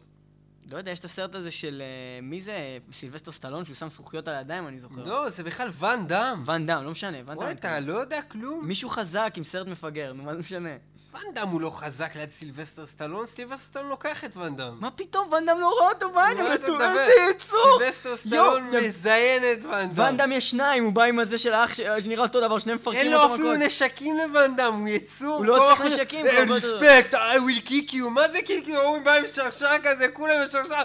לא 0.71 0.77
יודע, 0.77 0.91
יש 0.91 0.99
את 0.99 1.05
הסרט 1.05 1.35
הזה 1.35 1.51
של... 1.51 1.81
אה, 1.85 2.21
מי 2.21 2.41
זה? 2.41 2.77
סילבסטר 2.93 3.31
סטלון, 3.31 3.65
שהוא 3.65 3.75
שם 3.75 3.89
זכוכיות 3.89 4.27
על 4.27 4.33
הידיים, 4.35 4.67
אני 4.67 4.79
זוכר. 4.79 5.03
לא, 5.03 5.29
זה 5.29 5.43
בכלל 5.43 5.69
ואן 5.73 6.07
דאם. 6.07 6.43
ואן 6.45 6.65
דאם, 6.65 6.83
לא 6.83 6.91
משנה, 6.91 7.17
ואן 7.17 7.25
דאם. 7.25 7.37
וואי, 7.37 7.51
אתה 7.51 7.79
לא 7.79 7.93
יודע 7.93 8.21
כלום? 8.21 8.67
מישהו 8.67 8.89
חזק 8.89 9.33
עם 9.35 9.43
סרט 9.43 9.67
מפגר, 9.67 10.13
נו, 10.13 10.23
מה 10.23 10.33
זה 10.33 10.39
משנה? 10.39 10.69
ואן 11.17 11.33
דאם 11.33 11.47
הוא 11.47 11.61
לא 11.61 11.69
חזק 11.69 12.15
ליד 12.15 12.29
סילבסטר 12.29 12.85
סטלון, 12.85 13.25
סילבסטר 13.25 13.57
סטלון 13.65 13.89
לוקח 13.89 14.23
את 14.23 14.37
ואן 14.37 14.55
דאם. 14.55 14.73
מה 14.79 14.91
פתאום, 14.91 15.27
ואן 15.31 15.45
דאם 15.45 15.59
לא 15.59 15.69
רואה 15.69 15.89
אותו 15.89 16.11
מה 16.11 16.31
אתה 16.31 16.41
איזה 16.53 16.71
מדבר? 16.71 17.07
יצור! 17.29 17.79
סילבסטר 17.79 18.17
סטלון 18.17 18.69
מזיין 18.75 19.43
את 19.53 19.65
ואן 19.65 19.85
דאם. 19.87 20.05
ואן 20.05 20.17
דאם 20.17 20.31
יש 20.31 20.49
שניים, 20.49 20.83
הוא 20.83 20.93
בא 20.93 21.03
עם 21.03 21.19
הזה 21.19 21.37
של 21.37 21.53
האח 21.53 21.73
שנראה 21.73 22.23
אותו 22.23 22.41
דבר, 22.41 22.59
שניהם 22.59 22.77
מפרקים 22.77 23.01
אין 23.01 23.13
אותו 23.13 23.27
לו 23.27 23.33
אפילו 23.33 23.49
מכות. 23.53 23.65
נשקים 23.67 24.17
לוואן 24.17 24.55
דאם, 24.55 24.73
הוא 24.73 24.87
יצור. 24.87 25.37
הוא 25.37 25.45
לא 25.45 25.57
צריך 25.69 25.81
נשקים, 25.81 26.25
יותר- 26.25 26.55
respect, 26.57 27.13
I 27.13 27.15
will 27.37 27.67
kick 27.69 27.91
you. 27.93 28.09
מה 28.09 28.27
זה 28.29 28.39
kick 28.39 28.67
you? 28.67 28.77
הוא 28.77 28.99
בא 29.03 29.13
עם 29.13 29.27
שרשר 29.27 29.67
כזה, 29.83 30.07
כולם 30.07 30.33
עם 30.41 30.47
שרשר. 30.47 30.75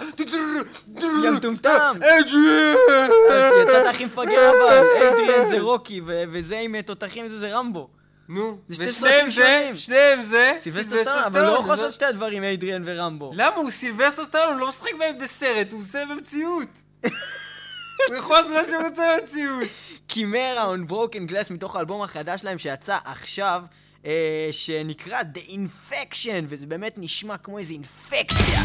יא 1.25 1.31
מטומטם. 1.31 1.97
אדריאן! 1.97 2.77
יצאת 3.63 3.87
הכי 3.87 4.05
מפגר 4.05 4.51
אבל, 4.51 4.85
איידריאן 4.97 5.51
זה 5.51 5.61
רוקי, 5.61 6.01
וזה 6.07 6.59
עם 6.59 6.83
תותחים 6.83 7.29
זה 7.29 7.49
רמבו. 7.51 8.02
נו, 8.35 8.59
ושניהם 8.69 9.31
זה. 9.31 9.71
שניהם 9.75 10.23
זה, 10.23 10.59
סילבסטר 10.63 11.03
סטלון, 11.03 11.19
אבל 11.19 11.41
לא 11.41 11.59
יכול 11.59 11.71
לעשות 11.71 11.93
שתי 11.93 12.05
הדברים, 12.05 12.45
איידריאן 12.45 12.83
ורמבו. 12.87 13.31
למה? 13.35 13.57
הוא 13.57 13.71
סילבסטר 13.71 14.25
סטלון, 14.25 14.53
הוא 14.53 14.61
לא 14.61 14.69
משחק 14.69 14.95
בהם 14.99 15.19
בסרט, 15.19 15.73
הוא 15.73 15.81
עושה 15.81 15.99
במציאות. 16.11 16.69
הוא 18.09 18.17
יכול 18.17 18.37
לעשות 18.37 18.51
מה 18.53 18.65
שהוא 18.65 18.83
רוצה 18.83 19.17
במציאות. 19.21 19.69
קימרה 20.07 20.75
on 20.75 20.91
broken 20.91 21.31
glass 21.31 21.53
מתוך 21.53 21.77
האלבום 21.77 22.03
החדש 22.03 22.41
שלהם 22.41 22.59
שיצא 22.59 22.99
עכשיו, 23.05 23.63
אה, 24.07 24.49
שנקרא 24.53 25.21
The 25.35 25.51
Infection, 25.51 26.45
וזה 26.49 26.67
באמת 26.67 26.95
נשמע 26.97 27.37
כמו 27.37 27.59
איזה 27.59 27.73
אינפקציה. 27.73 28.63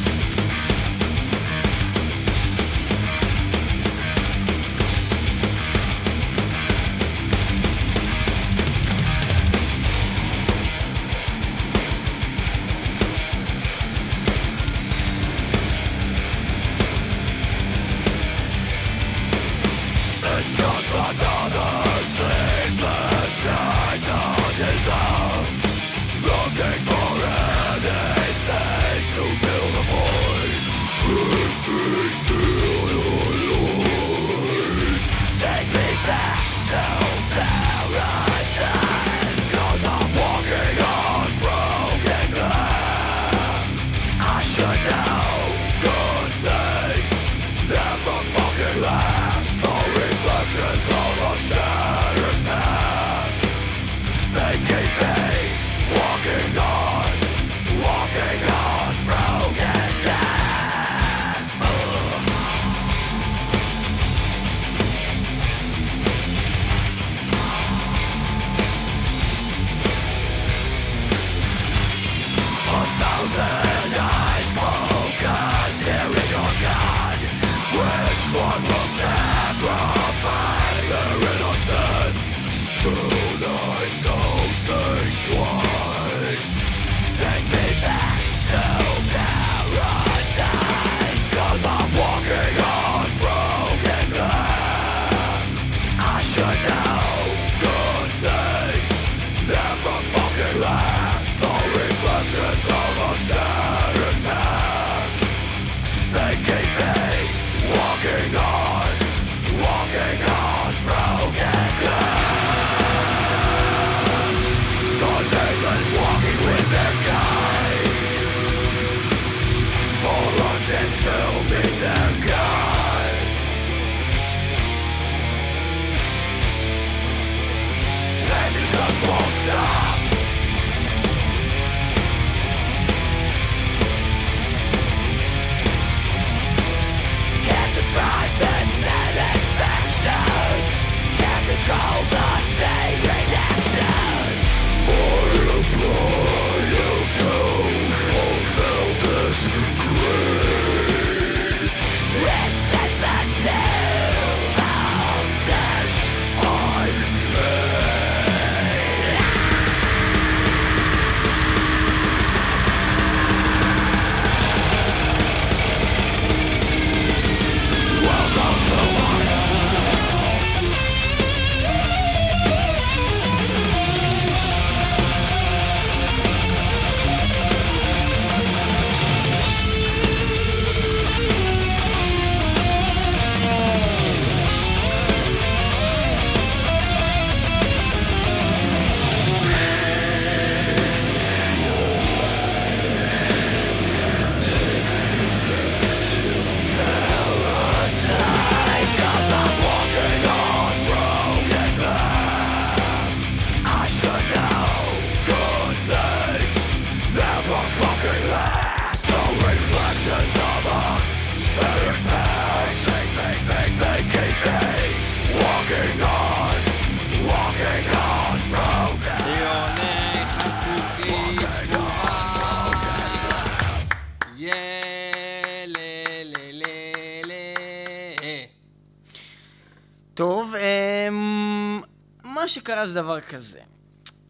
שקרה 232.60 232.88
זה 232.88 232.94
דבר 232.94 233.22
כזה. 233.22 233.60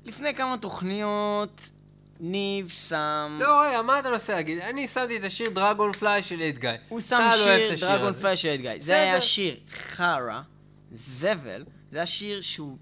לפני 0.05 0.35
כמה 0.35 0.57
תוכניות, 0.57 1.61
ניב 2.19 2.69
שם... 2.69 3.37
לא, 3.41 3.61
רגע, 3.61 3.81
מה 3.81 3.99
אתה 3.99 4.09
מנסה 4.09 4.33
להגיד? 4.33 4.59
אני 4.59 4.87
שמתי 4.87 5.17
את 5.17 5.23
השיר 5.23 5.49
דרגון 5.49 5.93
פליי 5.93 6.23
של 6.23 6.41
אדגאי. 6.41 6.77
הוא 6.89 6.99
שם 6.99 7.19
לא 7.19 7.75
שיר 7.75 7.87
דרגון. 7.89 8.13
פלאש 8.13 8.41
של 8.41 8.55
גיא. 8.55 8.71
זה. 8.79 9.01
היה 9.01 9.21
שיר 9.21 9.57
חרא, 9.69 10.41
זבל, 10.91 11.65
זה 11.91 11.97
היה 11.97 12.05
שיר 12.05 12.41
שהוא 12.41 12.77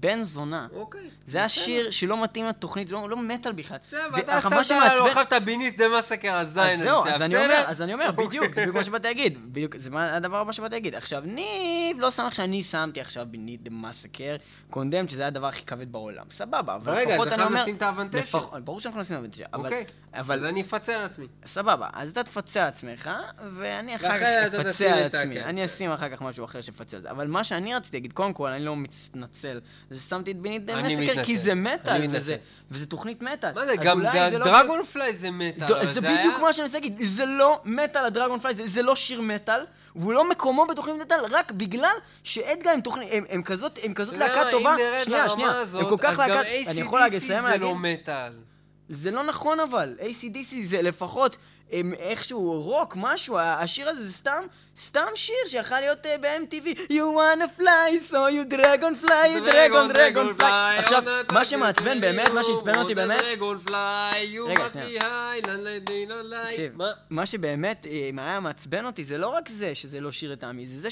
בן 0.00 0.22
זונה. 0.22 0.66
אוקיי. 0.76 1.00
זה 1.26 1.38
היה 1.38 1.46
בסדר. 1.46 1.64
שיר 1.64 1.90
שלא 1.90 2.22
מתאים 2.24 2.44
לתוכנית, 2.46 2.88
זה 2.88 2.94
לא 2.94 3.10
לא 3.10 3.16
מטאל 3.16 3.52
בכלל. 3.52 3.78
בסדר, 3.84 3.98
ואתה 4.12 4.40
שמת 4.40 4.64
שמעצבן- 4.64 5.06
עכשיו 5.08 5.22
את 5.22 5.32
הביניסט 5.32 5.76
דה 5.76 5.84
מסקר 5.98 6.32
הזין 6.34 6.62
אז 6.62 6.80
הזה. 6.80 6.88
שהיה 7.02 7.14
אז 7.14 7.22
אני 7.22 7.34
בסדר? 7.34 7.42
אומר, 7.44 7.64
אז 7.66 7.82
אני 7.82 7.94
אומר, 7.94 8.08
אוקיי. 8.10 8.26
בדיוק, 8.26 8.54
זה 8.54 8.60
בדיוק 8.60 8.76
מה 8.76 8.84
שבאתי 8.84 9.06
להגיד, 9.08 9.52
בדיוק, 9.52 9.76
זה 9.76 9.88
הדבר 9.94 10.36
הבא 10.36 10.52
שבאתי 10.52 10.74
להגיד. 10.74 10.94
עכשיו, 10.94 11.22
ניב 11.26 12.00
לא 12.00 12.10
שמח 12.10 12.34
שאני 12.34 12.62
שמתי 12.62 13.00
עכשיו 13.00 13.26
בניט 13.30 13.60
דה 13.62 13.70
מסקר, 13.70 14.36
קונדם, 14.70 15.08
שזה 15.08 15.26
הדבר 15.26 15.46
הכי 15.46 15.64
כבד 15.64 15.92
בעולם, 15.92 16.24
סבבה, 16.30 16.74
אבל 16.74 16.92
רגע, 16.92 17.10
לפחות 17.10 17.26
אז 17.26 17.32
אני 17.32 17.42
אנחנו 17.42 17.52
אומר... 17.54 17.62
נשים 17.62 17.76
את 17.76 17.82
האבנטג'ה. 17.82 18.20
לפח- 18.20 18.56
ברור 18.64 18.80
שאנחנו 18.80 19.00
נשים 19.00 19.16
את 19.16 19.22
האבנטג'ה, 19.22 19.44
אבל... 19.52 19.64
אוקיי. 19.64 19.84
אז 20.12 20.44
אני 20.44 20.60
אפצה 20.62 20.94
על 20.98 21.04
עצמי. 21.04 21.26
סבבה, 21.46 21.88
אז 21.92 22.08
אתה 22.08 22.24
תפצה 22.24 22.62
על 22.62 22.68
עצמך, 22.68 23.10
ואני 23.54 23.96
אחר 23.96 24.18
כך 24.18 24.22
אפצה 24.60 24.92
על 24.94 25.02
עצמי. 25.02 25.40
אני 25.44 25.62
בסדר. 25.64 25.74
אשים 25.76 25.90
אחר 25.92 26.08
כך 26.08 26.22
משהו 26.22 26.44
אחר 26.44 26.60
שיפצה 26.60 26.96
על 26.96 27.02
זה. 27.02 27.10
אבל 27.10 27.26
מה 27.26 27.44
שאני 27.44 27.74
רציתי 27.74 27.96
להגיד, 27.96 28.12
קודם 28.12 28.32
כל, 28.32 28.48
אני 28.48 28.64
לא 28.64 28.76
מתנצל, 28.76 29.60
זה 29.90 30.00
ששמתי 30.00 30.30
את 30.30 30.36
בנית 30.36 30.68
אני 30.70 30.96
מסקר, 30.96 31.24
כי. 31.24 31.38
זה 31.38 31.54
מטאל. 31.54 32.06
וזה- 32.12 32.36
וזה 32.70 32.86
תוכנית 32.86 33.22
מטאל. 33.22 33.52
מה 33.54 33.66
זה, 33.66 33.72
אז 33.72 33.78
גם 33.78 34.00
לא- 34.00 34.10
דרגון 34.44 34.84
פליי 34.84 35.12
זה 35.14 35.30
מטאל, 35.30 35.86
זה. 35.86 36.00
בדיוק 36.00 36.38
מה 36.40 36.52
שאני 36.52 36.66
רוצה 36.66 36.78
להגיד, 36.78 36.96
זה 37.02 37.24
לא 37.26 37.60
מטאל 37.64 38.04
הדרגון 38.04 38.40
פליי, 38.40 38.54
זה- 38.54 38.68
זה 38.68 38.82
לא 38.82 38.96
שיר 38.96 39.20
מטאל, 39.20 39.60
והוא 39.96 40.12
לא 40.12 40.30
מקומו 40.30 40.66
בתוכנית 40.66 40.96
מטאל, 41.00 41.24
רק 41.30 41.52
בגלל 41.52 41.94
שאדגה 42.24 42.70
הם 42.72 42.80
תוכנית, 42.80 43.08
הם- 43.12 43.24
הם 43.28 43.42
כזאת 43.42 43.78
הם 43.82 43.94
כזאת 43.94 44.16
להקה 44.16 44.50
טובה, 44.50 44.76
שנייה, 45.04 45.28
שנייה, 45.28 45.50
הם 45.78 45.88
כל 45.88 45.96
כך 45.98 46.10
אז 46.10 46.16
גם 46.18 46.28
להקה, 46.28 46.48
יכול 46.80 47.00
להגיד, 47.00 47.22
ACDC 47.22 47.26
זה? 47.52 47.58
לא 47.58 47.74
מטאל. 47.74 48.32
זה 48.88 49.10
לא 49.10 49.22
נכון 49.24 49.60
אבל, 49.60 49.96
ACDC 50.00 50.54
זה 50.66 50.82
לפחות 50.82 51.36
איכשהו 51.98 52.62
רוק, 52.62 52.94
משהו, 52.96 53.38
השיר 53.38 53.88
הזה 53.88 54.04
זה 54.04 54.12
סתם, 54.12 54.44
סתם 54.86 55.06
שיר 55.14 55.34
שיכול 55.46 55.80
להיות 55.80 56.06
uh, 56.06 56.08
ב-MTV 56.20 56.92
You 56.92 57.16
wanna 57.16 57.60
fly, 57.60 58.10
so 58.10 58.14
you 58.14 58.54
dragon 58.54 59.06
fly, 59.06 59.26
you 59.26 59.50
dragon, 59.50 59.92
dragon 59.94 60.40
fly. 60.40 60.78
עכשיו, 60.78 61.02
מה 61.32 61.44
שמעצבן 61.44 62.00
באמת, 62.00 62.30
מה 62.34 62.44
שעצבן 62.44 62.78
אותי 62.78 62.94
באמת, 62.94 63.20
you 63.20 63.44
רגע, 64.48 64.66
must 64.66 64.72
be 64.72 65.02
high. 65.02 65.48
תקשיב, 66.50 66.72
מה? 67.10 67.26
שבאמת 67.26 67.86
אה, 67.90 68.10
היה 68.24 68.40
מעצבן 68.40 68.86
אותי 68.86 69.04
זה 69.04 69.18
לא 69.18 69.28
רק 69.28 69.48
זה 69.48 69.74
שזה 69.74 70.00
לא 70.00 70.12
שיר 70.12 70.32
לטעמי, 70.32 70.66
זה 70.66 70.80
זה 70.80 70.90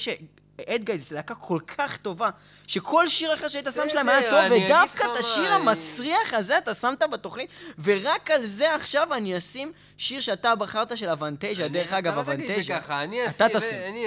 שאדגאי 0.60 0.98
זו 0.98 1.14
להקה 1.14 1.34
כל 1.34 1.58
כך 1.66 1.96
טובה, 1.96 2.30
שכל 2.68 3.08
שיר 3.08 3.34
אחר 3.34 3.48
שהיית 3.48 3.66
שם 3.74 3.88
שלהם 3.88 4.08
היה 4.08 4.30
טוב, 4.30 4.52
ודווקא 4.64 5.04
את 5.12 5.18
השיר 5.18 5.52
המסריח 5.52 6.34
הזה 6.34 6.58
אתה 6.58 6.74
שמת 6.74 7.02
בתוכנית, 7.02 7.50
ורק 7.84 8.30
על 8.30 8.46
זה 8.46 8.74
עכשיו 8.74 9.14
אני 9.14 9.38
אשים 9.38 9.72
שיר 9.98 10.20
שאתה 10.20 10.54
בחרת 10.54 10.96
של 10.96 11.08
אבנטג'ה, 11.08 11.68
דרך 11.68 11.92
אגב, 11.92 12.18
אתה 12.18 12.30
לא 12.30 12.36
תגיד 12.36 12.40
את 12.40 12.46
זה 12.46 12.54
אבנטג'ה. 12.54 12.80
ככה, 12.80 13.02
אני 13.02 13.26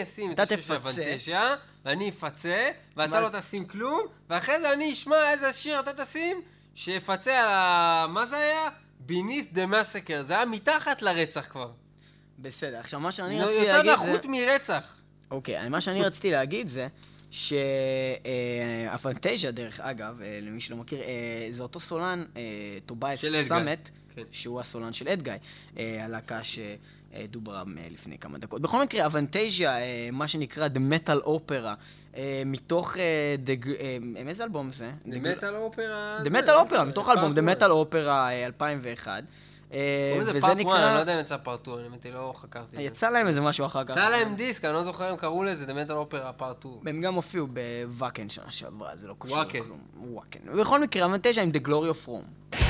אשים- 0.03 0.31
את 0.31 0.39
השיר 0.39 0.61
של. 0.61 0.73
אבנטג'ה, 0.73 1.55
ואני 1.85 2.09
אפצה, 2.09 2.69
ואתה 2.97 3.19
לא? 3.21 3.29
תשים 3.39 3.65
כלום, 3.65 4.01
ואחרי 4.29 4.61
זה 4.61 4.73
אני 4.73 4.93
אשמע 4.93 5.31
איזה 5.31 5.53
שיר 5.53 5.79
אתה 5.79 5.93
תשים, 5.93 6.41
שיפצה 6.75 7.39
על 7.43 7.49
ה... 7.49 8.05
מה 8.09 8.25
זה 8.25 8.37
היה? 8.37 8.69
Beneath 8.99 9.45
the 9.51 9.65
Massacre, 9.65 10.23
זה 10.27 10.33
היה 10.33 10.45
מתחת 10.45 11.01
לרצח 11.01 11.47
כבר. 11.49 11.71
בסדר, 12.39 12.79
עכשיו 12.79 12.99
מה 12.99 13.11
שאני 13.11 13.39
נו, 13.39 13.45
רציתי 13.45 13.59
יותר 13.61 13.77
להגיד 13.77 13.91
זה... 13.91 13.95
נחות 13.95 14.25
מרצח. 14.25 14.95
אוקיי, 15.33 15.69
מה 15.69 15.81
שאני 15.81 16.01
רציתי 16.01 16.31
להגיד 16.31 16.67
זה 16.67 16.87
ש 18.91 19.01
Avantasia, 19.01 19.51
דרך 19.51 19.79
אגב, 19.79 20.21
אה, 20.21 20.39
למי 20.41 20.61
שלא 20.61 20.77
מכיר, 20.77 21.01
אה, 21.01 21.47
זה 21.51 21.63
אותו 21.63 21.79
סולן, 21.79 22.23
אה, 22.37 22.41
טוביאס. 22.85 23.25
סאמט, 23.47 23.89
כן. 24.15 24.21
שהוא 24.31 24.59
הסולן 24.59 24.93
של 24.93 25.07
Edguy, 25.07 25.37
הלהקה 25.77 26.39
שדוברה 26.43 27.63
מ- 27.63 27.77
לפני 27.91 28.17
כמה 28.17 28.37
דקות. 28.37 28.61
בכל 28.61 28.81
מקרה, 28.83 29.05
Avantasia, 29.05 29.75
מה 30.11 30.27
שנקרא 30.27 30.67
The 30.67 30.79
Metal 30.93 31.25
Opera, 31.25 31.75
מתוך... 32.45 32.95
The 33.45 33.51
איזה 34.27 34.43
אלבום 34.43 34.71
זה? 34.71 34.91
זה 35.11 35.19
מטאל 35.19 35.55
אופרה... 35.55 36.19
The 36.23 36.29
Metal 36.29 36.71
Opera, 36.71 36.83
מתוך 36.83 37.09
האלבום 37.09 37.33
The 37.33 37.41
Metal 37.55 37.69
Opera 37.91 37.95
אה, 38.07 38.45
2001. 38.45 39.23
אה, 39.73 39.79
קוראים 40.11 40.21
לזה 40.21 40.31
וזה 40.31 40.41
פארט 40.41 40.57
1, 40.57 40.59
אני 40.59 40.93
לא. 40.93 40.99
יודע 40.99 41.15
אם 41.15 41.19
יצא 41.19 41.37
פארט 41.37 41.61
2, 41.61 41.77
אני 41.77 41.85
האמת 41.85 42.03
היא 42.03 42.13
לא 42.13 42.33
חקרתי. 42.35 42.81
יצא 42.81 43.09
להם 43.09 43.27
איזה 43.27 43.41
משהו 43.41 43.65
אחר 43.65 43.83
כך. 43.83 43.89
יצא 43.89 44.09
להם 44.09 44.35
דיסק, 44.35 44.65
אני 44.65 44.73
לא 44.73 44.83
זוכר 44.83 45.11
אם 45.11 45.17
קראו 45.17 45.43
לזה, 45.43 45.65
Metal 45.65 46.13
Opera 46.13 46.31
פארט 46.37 46.59
2. 46.59 46.75
הם 46.87 47.01
גם 47.01 47.13
הופיעו 47.13 47.47
בוואקן 47.47 48.29
שנה 48.29 48.51
שעברה, 48.51 48.95
זה 48.95 49.07
לא 49.07 49.15
קשור. 49.19 49.41
לכלום. 49.41 49.79
וואקן. 49.97 50.39
בכל 50.59 50.79
מקרה, 50.81 51.05
אבל 51.05 51.17
תשע 51.21 51.41
עם 51.41 51.51
The 51.51 51.67
Glory 51.67 51.69
of 52.05 52.07
Rome. 52.09 52.62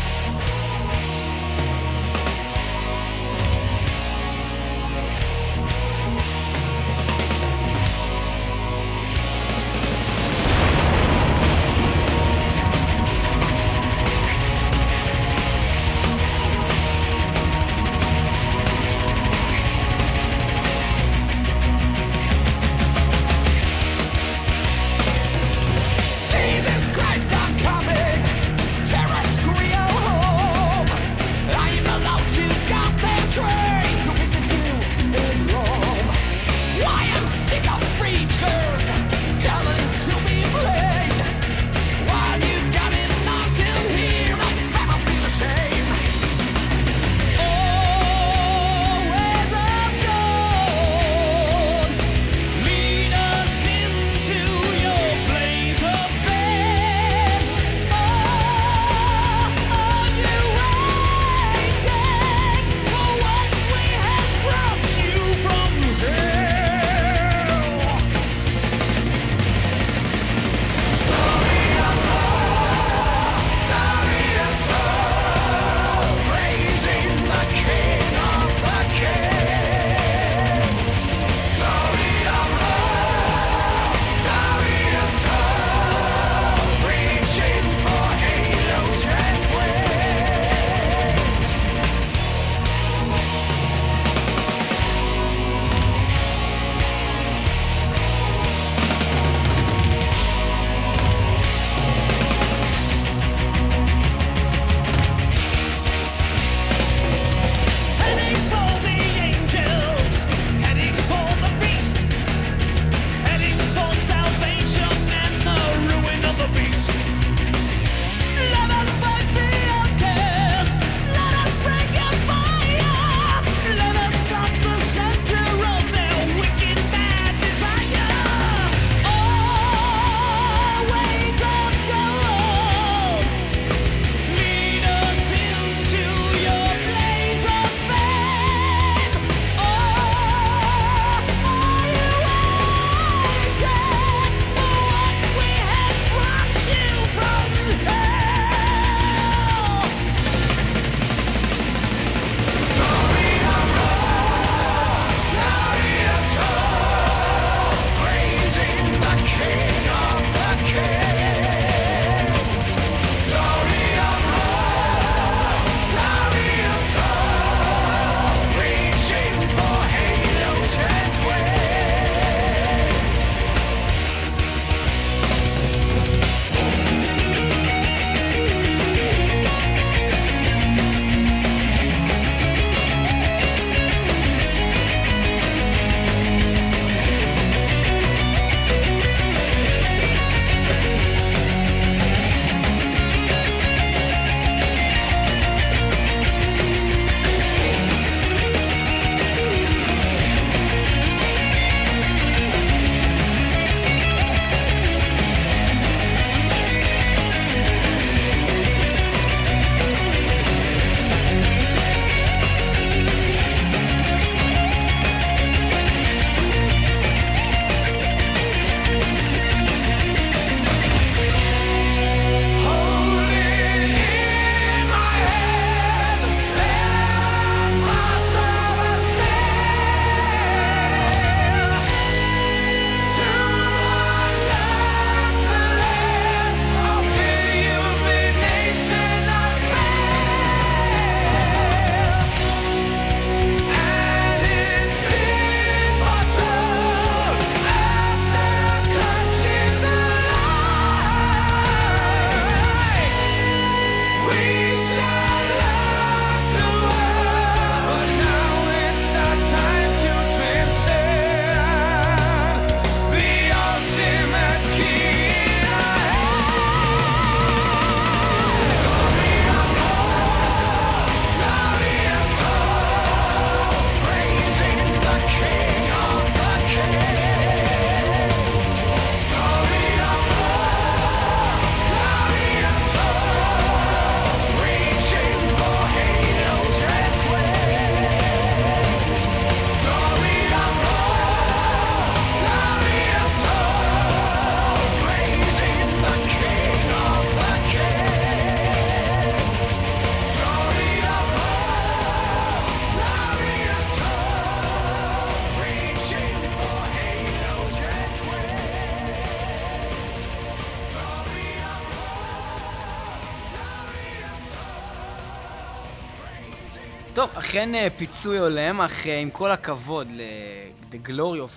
אכן 317.64 317.76
אה, 317.76 317.88
פיצוי 317.98 318.40
הולם, 318.40 318.82
אך 318.82 319.08
אה, 319.08 319.20
עם 319.20 319.30
כל 319.32 319.52
הכבוד 319.52 320.08
ל-The 320.12 321.08
Glory 321.08 321.12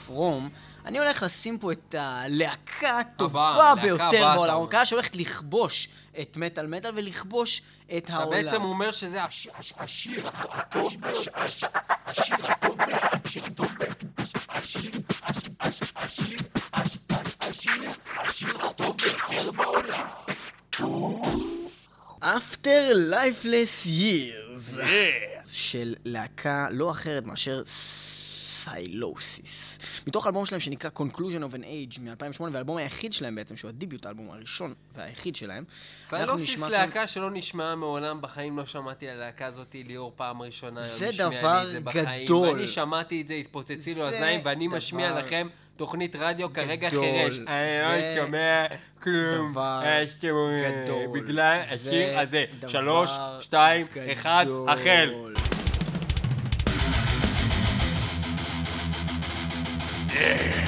of 0.09 0.11
Rome, 0.11 0.49
אני 0.85 0.99
הולך 0.99 1.23
לשים 1.23 1.59
פה 1.59 1.73
את 1.73 1.95
הלהקה 1.99 2.99
הטובה 2.99 3.73
ביותר 3.83 4.09
אתה 4.09 4.17
בעולם. 4.35 4.57
הלהקה 4.57 4.85
שהולכת 4.87 5.17
לכבוש 5.17 5.89
את 6.21 6.37
מטאל 6.37 6.67
מטאל 6.67 6.91
ולכבוש 6.95 7.63
את 7.97 8.05
אתה 8.05 8.15
העולם. 8.15 8.31
בעצם 8.31 8.63
אומר 8.63 8.93
שזה 8.93 9.25
הש- 9.25 9.49
השיר 9.79 10.29
הטוב, 10.29 10.95
השיר 12.07 12.37
הטוב, 12.51 12.79
השיר 12.87 13.15
הטוב, 13.41 13.73
השיר, 17.41 17.91
השיר 18.21 18.57
הטוב 18.67 18.97
ביותר 18.97 19.51
בעולם. 19.53 20.07
After 22.27 22.93
Lifeless 23.11 23.87
Years 23.87 24.81
של 25.51 25.95
להקה 26.05 26.67
לא 26.71 26.91
אחרת 26.91 27.25
מאשר 27.25 27.63
סיילוסיס. 28.65 29.79
מתוך 30.07 30.27
האלבום 30.27 30.47
שלהם 30.47 30.61
שנקרא 30.61 30.91
Conclusion 30.97 31.51
of 31.51 31.55
an 31.55 31.63
Age 31.63 32.01
מ-2008, 32.01 32.43
והאלבום 32.53 32.77
היחיד 32.77 33.13
שלהם 33.13 33.35
בעצם, 33.35 33.57
שהוא 33.57 33.69
הדיביוט 33.69 34.07
האלבום 34.07 34.31
הראשון 34.31 34.75
והיחיד 34.95 35.37
שלהם. 35.37 35.65
נשמע 36.13 36.69
להקה 36.71 37.07
שלא 37.07 37.31
נשמעה 37.31 37.77
מעולם, 37.77 38.21
בחיים 38.21 38.59
לא 38.59 38.67
שמעתי 38.67 39.09
על 39.09 39.17
הלהקה 39.17 39.47
הזאת, 39.47 39.77
ליאור 39.85 40.13
פעם 40.17 40.43
ראשונה 40.43 40.83
זה 40.97 41.07
לי 41.07 41.17
דבר. 41.17 41.67
גדול. 42.25 42.49
ואני 42.49 42.69
שמעתי 42.69 43.21
את 43.21 43.27
זה, 43.27 43.35
התפוצצי 43.35 43.95
לו 43.95 43.97
זה 43.97 44.05
האוזניים, 44.05 44.41
ואני 44.45 44.69
דבר 44.69 44.77
משמיע 44.77 45.19
לכם 45.19 45.49
תוכנית 45.77 46.17
רדיו 46.17 46.53
כרגע 46.53 46.91
חירש. 46.91 47.39
אני 47.39 48.17
לא 48.17 48.23
שומע 48.23 48.65
כלום. 49.03 49.53
דבר 49.53 49.81
אה, 49.85 49.99
אה, 49.99 50.05
גדול. 50.85 51.21
בגלל 51.21 51.61
השיר 51.71 52.19
הזה. 52.19 52.45
שלוש, 52.67 53.11
שתיים, 53.41 53.87
אחד, 54.13 54.47
החל. 54.69 55.13
Yeah. 60.09 60.66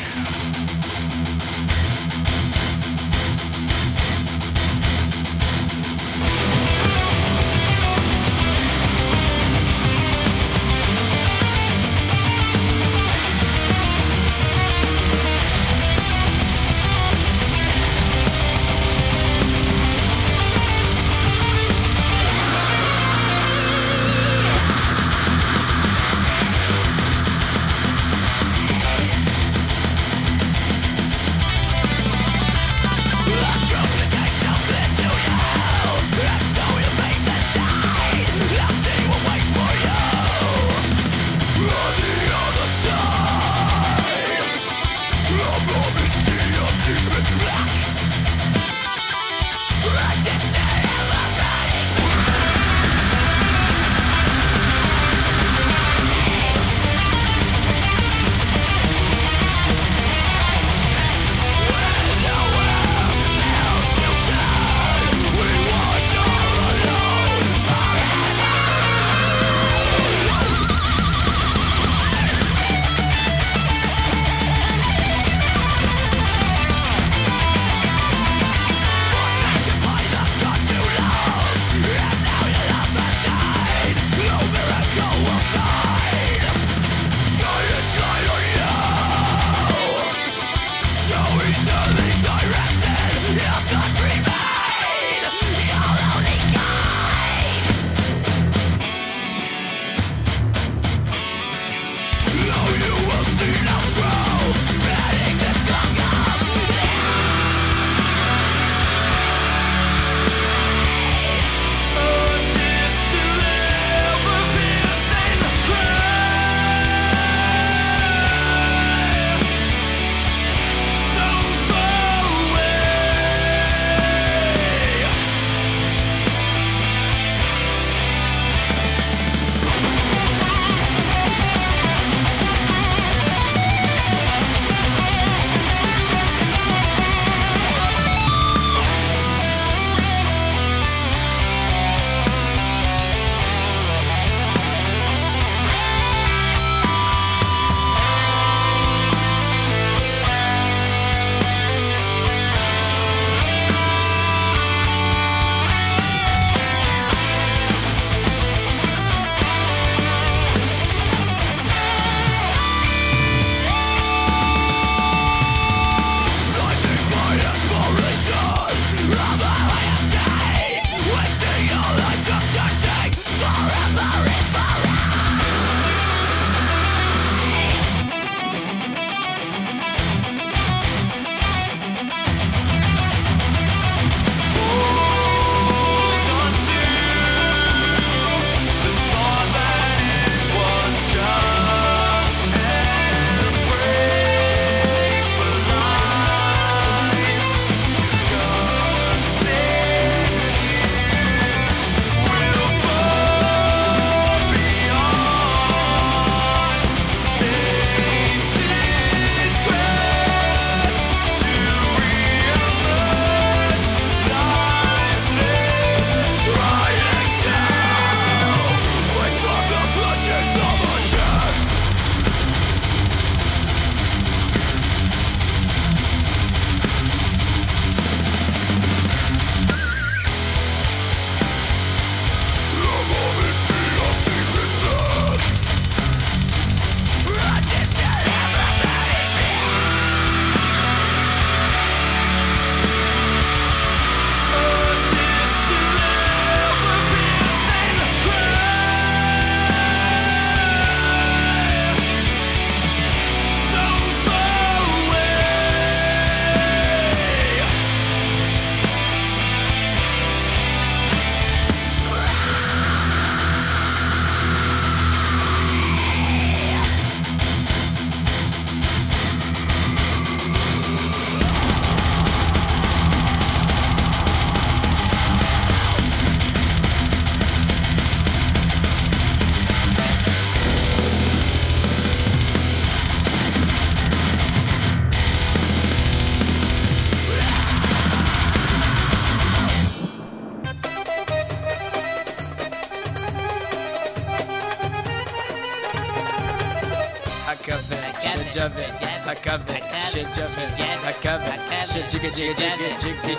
ג'יגה 302.11 302.29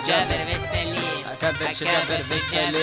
ג'אבר, 0.06 0.36
וסלים. 0.56 1.02
הקאבר 1.24 1.72
של 1.72 1.84
ג'אבר 1.84 2.16
וסלים. 2.20 2.74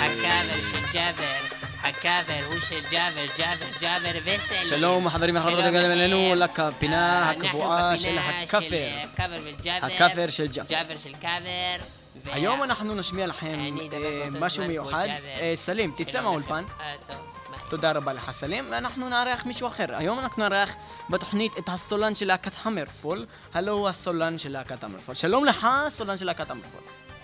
הקאבר 0.00 0.62
של 0.70 0.92
ג'אבר. 0.92 1.56
הקאבר 1.82 2.44
הוא 2.46 2.60
של 2.60 2.80
ג'אבר, 2.90 3.26
ג'אבר, 3.38 3.66
ג'אבר 3.80 4.18
וסלים. 4.24 4.68
שלום 4.68 5.08
חברים 5.08 5.36
וחברות 5.36 5.58
הגעתם 5.58 5.76
אלינו. 5.90 6.34
לפינה 6.34 7.28
אנחנו 7.30 7.46
הקבועה 7.46 7.98
של 7.98 8.16
הקאבר 8.18 9.36
וג'אבר. 9.44 9.86
הקאבר 9.86 10.30
של 10.30 10.46
ג'אבר. 10.46 10.68
ג'אבר 10.68 10.98
של 10.98 11.12
קאבר. 11.20 11.84
וה- 12.24 12.34
היום 12.34 12.62
אנחנו 12.62 12.94
נשמיע 12.94 13.26
לכם 13.26 13.76
אה, 13.92 14.40
משהו 14.40 14.64
מיוחד. 14.64 15.08
אה, 15.40 15.52
סלים, 15.56 15.94
תצא 15.96 16.20
מהאולפן. 16.20 16.64
אה, 16.80 16.92
טוב. 17.06 17.35
תודה 17.68 17.92
רבה 17.92 18.12
לך 18.12 18.30
סלים, 18.30 18.64
ואנחנו 18.70 19.08
נארח 19.08 19.46
מישהו 19.46 19.68
אחר. 19.68 19.84
היום 19.88 20.18
אנחנו 20.18 20.48
נארח 20.48 20.74
בתוכנית 21.10 21.58
את 21.58 21.68
הסולן 21.68 22.14
של 22.14 22.26
להקת 22.26 22.52
המרפול, 22.62 23.26
הלו 23.54 23.72
הוא 23.72 23.88
הסולן 23.88 24.38
של 24.38 24.52
להקת 24.52 24.84
המרפול. 24.84 25.14
שלום 25.14 25.44
לך, 25.44 25.66
הסולן 25.86 26.16
של 26.16 26.26
להקת 26.26 26.50
המרפול. 26.50 26.80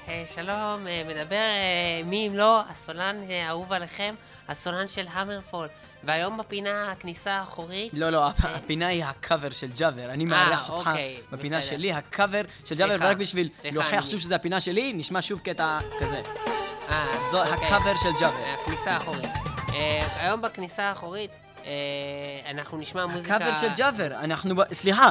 אה, 0.09 0.24
שלום, 0.26 0.86
אה, 0.86 1.03
מדבר 1.09 1.34
אה, 1.36 2.03
מי 2.05 2.28
אם 2.28 2.36
לא, 2.36 2.61
הסולן 2.70 3.16
אה, 3.30 3.47
האהוב 3.47 3.72
עליכם, 3.72 4.14
הסולן 4.49 4.88
של 4.88 5.07
המרפול. 5.12 5.68
והיום 6.05 6.38
בפינה 6.38 6.93
הכניסה 6.93 7.32
האחורית, 7.32 7.93
לא, 7.95 8.11
לא, 8.11 8.26
הפ- 8.26 8.45
הפינה 8.45 8.86
היא 8.86 9.05
הקאבר 9.05 9.51
של 9.51 9.68
ג'אבר. 9.76 10.05
אני 10.11 10.24
מארח 10.24 10.70
אותך 10.70 10.86
אוקיי, 10.88 11.20
בפינה. 11.32 11.62
שלי, 11.62 11.93
הקאבר 11.93 12.40
של 12.64 12.74
ג'אבר, 12.74 12.97
ורק 13.01 13.16
בשביל 13.16 13.49
להוכיח 13.64 14.07
שוב 14.07 14.20
שזה 14.20 14.34
הפינה 14.34 14.61
שלי, 14.61 14.93
נשמע 14.93 15.22
שוב 15.22 15.40
קטע 15.40 15.78
כזה. 16.01 16.22
אה, 16.90 17.07
זו 17.30 17.43
אוקיי. 17.45 17.66
הקאבר 17.66 17.95
של 17.97 18.11
ג'אבר. 18.20 18.45
הכניסה 18.62 18.90
האחורית. 18.93 19.52
אה, 19.75 20.07
היום 20.20 20.43
בכניסה 20.43 20.83
האחורית 20.83 21.31
אה, 21.64 21.70
אנחנו 22.51 22.79
נשמע 22.79 23.07
מוזיקה... 23.07 23.37
הקאבר 23.37 23.53
של 23.53 23.68
ג'אבר, 23.77 24.07
אנחנו... 24.07 24.55
סליחה, 24.73 25.11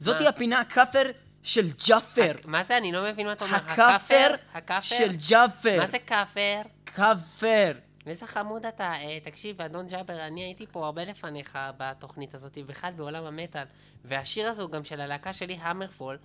זאתי? 0.00 0.26
הפינה 0.26 0.60
הקאבר 0.60 1.10
של 1.42 1.70
ג'אפר. 1.86 2.32
מה 2.44 2.64
זה? 2.64 2.76
אני 2.76 2.92
לא 2.92 3.04
מבין 3.04 3.26
מה 3.26 3.32
אתה 3.32 3.44
אומר. 3.44 3.56
הכאפר 3.56 4.34
הכאפר? 4.54 4.96
של 4.96 5.16
ג'אפר. 5.28 5.78
מה 5.80 5.86
זה 5.86 5.98
כאפר? 5.98 6.60
כאפר. 6.86 7.72
איזה 8.06 8.26
חמוד 8.26 8.66
אתה. 8.66 8.92
אה, 8.92 9.18
תקשיב, 9.22 9.62
אדון 9.62 9.86
ג'אבר, 9.86 10.26
אני 10.26 10.42
הייתי 10.42 10.66
פה 10.72 10.84
הרבה 10.86 11.04
לפניך 11.04 11.58
בתוכנית 11.76 12.34
הזאת, 12.34 12.58
בכלל 12.66 12.92
בעולם 12.96 13.24
המטאל. 13.24 13.64
והשיר 14.04 14.48
הזה 14.48 14.62
הוא 14.62 14.70
גם 14.70 14.84
של 14.84 15.00
הלהקה 15.00 15.32
שלי, 15.32 15.58
המרפול, 15.60 16.18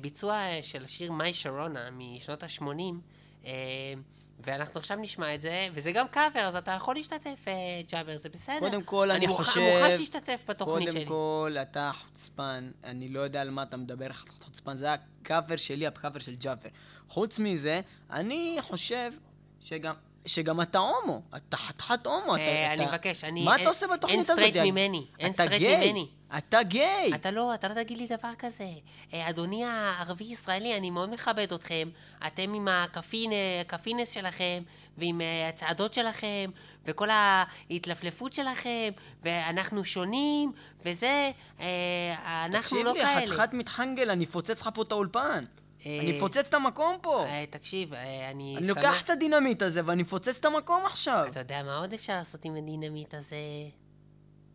ביצוע 0.00 0.42
של 0.62 0.84
השיר 0.84 1.12
My 1.12 1.34
Sharona 1.34 1.90
משנות 1.90 2.42
ה-80. 2.42 3.46
ואנחנו 4.40 4.78
עכשיו 4.80 4.96
נשמע 4.96 5.34
את 5.34 5.40
זה, 5.40 5.68
וזה 5.74 5.92
גם 5.92 6.08
קאבר, 6.08 6.40
אז 6.40 6.56
אתה 6.56 6.70
יכול 6.70 6.94
להשתתף, 6.94 7.44
אה, 7.48 7.52
ג'אבר, 7.92 8.16
זה 8.16 8.28
בסדר. 8.28 8.58
קודם 8.58 8.82
כל, 8.82 9.10
אני 9.10 9.26
מוכן- 9.26 9.44
חושב... 9.44 9.60
מוכן 9.60 9.98
להשתתף 9.98 10.44
בתוכנית 10.48 10.88
קודם 10.88 10.90
שלי. 11.00 11.06
כל, 11.08 11.56
אתה 11.62 11.90
חוצפן, 12.02 12.70
אני 12.84 13.08
לא 13.08 13.20
יודע 13.20 13.40
על 13.40 13.50
מה 13.50 13.62
אתה 13.62 13.76
מדבר, 13.76 14.08
חוצפן, 14.44 14.76
זה 14.76 14.88
הקאבר 14.92 15.56
שלי, 15.56 15.86
הקאבר 15.86 16.18
של 16.18 16.34
ג'אבר. 16.36 16.68
חוץ 17.08 17.38
מזה, 17.38 17.80
אני 18.10 18.56
חושב 18.60 19.12
שגם... 19.60 19.94
שגם 20.26 20.60
אתה 20.60 20.78
הומו, 20.78 21.22
אתה 21.36 21.56
חתיכת 21.56 22.06
הומו, 22.06 22.34
אתה... 22.36 22.42
אה, 22.44 22.74
אתה- 22.74 22.82
אני 22.82 22.90
מבקש, 22.90 23.24
אני... 23.24 23.44
מה 23.44 23.52
אין- 23.52 23.60
אתה 23.60 23.68
עושה 23.68 23.86
בתוכנית 23.86 24.18
הזאת? 24.20 24.38
אין 24.38 24.48
סטרייט 24.50 24.72
ממני, 24.72 25.06
אין 25.18 25.32
סטרייט. 25.32 25.62
ממני. 25.62 26.08
אתה 26.38 26.62
גיי. 26.62 27.10
אתה 27.14 27.30
לא, 27.30 27.54
אתה 27.54 27.68
לא 27.68 27.74
תגיד 27.74 27.98
לי 27.98 28.06
דבר 28.06 28.28
כזה. 28.38 28.68
אה, 29.14 29.28
אדוני 29.28 29.64
הערבי-ישראלי, 29.64 30.76
אני 30.76 30.90
מאוד 30.90 31.10
מכבד 31.10 31.52
אתכם. 31.52 31.88
אתם 32.26 32.54
עם 32.54 32.68
אה, 32.68 32.84
הקפינס 33.60 34.10
שלכם, 34.12 34.62
ועם 34.98 35.20
הצעדות 35.48 35.94
שלכם, 35.94 36.50
וכל 36.84 37.08
ההתלפלפות 37.10 38.32
שלכם, 38.32 38.90
ואנחנו 39.22 39.84
שונים, 39.84 40.52
וזה, 40.84 41.30
אנחנו 42.44 42.82
לא 42.82 42.90
תקשיב 42.90 43.04
כאלה. 43.06 43.20
לי, 43.20 43.26
חתיכת 43.26 43.48
מתחנגל, 43.52 44.10
אני 44.10 44.24
אפוצץ 44.24 44.60
לך 44.60 44.68
פה 44.74 44.82
את 44.82 44.92
האולפן. 44.92 45.44
אה, 45.86 45.98
אני 46.00 46.16
אפוצץ 46.16 46.36
את 46.38 46.54
המקום 46.54 46.96
פה. 47.02 47.24
אה, 47.26 47.44
תקשיב, 47.50 47.94
אה, 47.94 48.30
אני 48.30 48.56
אני 48.56 48.66
שמח... 48.66 48.76
לוקח 48.76 49.02
את 49.02 49.10
הדינמיט 49.10 49.62
הזה 49.62 49.80
ואני 49.84 50.02
אפוצץ 50.02 50.36
את 50.40 50.44
המקום 50.44 50.86
עכשיו. 50.86 51.26
אתה 51.30 51.40
יודע 51.40 51.62
מה 51.62 51.76
עוד 51.78 51.92
אפשר 51.92 52.14
לעשות 52.16 52.44
עם 52.44 52.56
הדינמיט 52.56 53.14
הזה? 53.14 53.36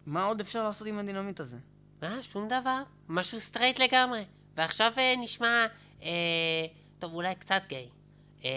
מה 0.06 0.24
עוד 0.26 0.40
אפשר 0.40 0.64
לעשות 0.64 0.88
עם 0.88 1.00
הדינמיט 1.00 1.40
הזה? 1.40 1.58
מה? 2.02 2.18
שום 2.22 2.48
דבר. 2.48 2.82
משהו 3.10 3.40
סטרייט 3.40 3.80
לגמרי. 3.80 4.26
ועכשיו 4.58 4.92
אה, 4.98 5.14
נשמע, 5.18 5.66
אה, 6.04 6.10
טוב, 7.00 7.14
אולי 7.14 7.36
קצת 7.36 7.62
גיי. 7.68 7.90
אה, 8.46 8.50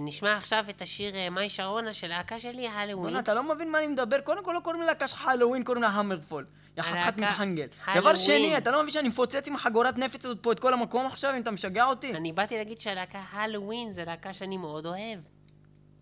נשמע 0.00 0.36
עכשיו 0.36 0.64
את 0.70 0.82
השיר 0.82 1.16
אה, 1.16 1.30
My 1.30 1.50
Sharona 1.50 1.92
של 1.94 2.08
להקה 2.08 2.40
שלי, 2.40 2.68
הלואוין. 2.68 3.02
בוא'נה, 3.02 3.18
אתה 3.18 3.34
לא 3.34 3.42
מבין 3.54 3.70
מה 3.70 3.78
אני 3.78 3.86
מדבר? 3.86 4.20
קודם 4.20 4.44
כל 4.44 4.52
לא 4.52 4.60
קוראים 4.60 4.82
ללהקה 4.82 5.08
שלך 5.08 5.26
הלואוין, 5.26 5.64
קוראים 5.64 5.82
לה 5.82 5.88
המרפול. 5.88 6.46
יא 6.76 6.82
חתיכת 6.82 7.18
מתחנגל. 7.18 7.66
דבר. 7.94 8.16
שני, 8.16 8.56
אתה 8.56 8.70
לא 8.70 8.82
מבין 8.82 8.90
שאני 8.90 9.08
מפוצץ 9.08 9.48
עם 9.48 9.54
החגורת 9.54 9.98
נפץ 9.98 10.24
הזאת 10.24 10.38
פה 10.40 10.52
את 10.52 10.60
כל 10.60 10.72
המקום 10.72 11.06
עכשיו, 11.06 11.34
אם 11.36 11.42
אתה 11.42 11.50
משגע 11.50 11.84
אותי? 11.84 12.14
אני 12.14 12.32
באתי 12.32 12.56
להגיד 12.56 12.80
שהלהקה 12.80 13.22
הלואוין 13.32 13.92
זה 13.92 14.04
להקה 14.04 14.32
שאני 14.32 14.56
מאוד 14.56 14.86
אוהב. 14.86 15.18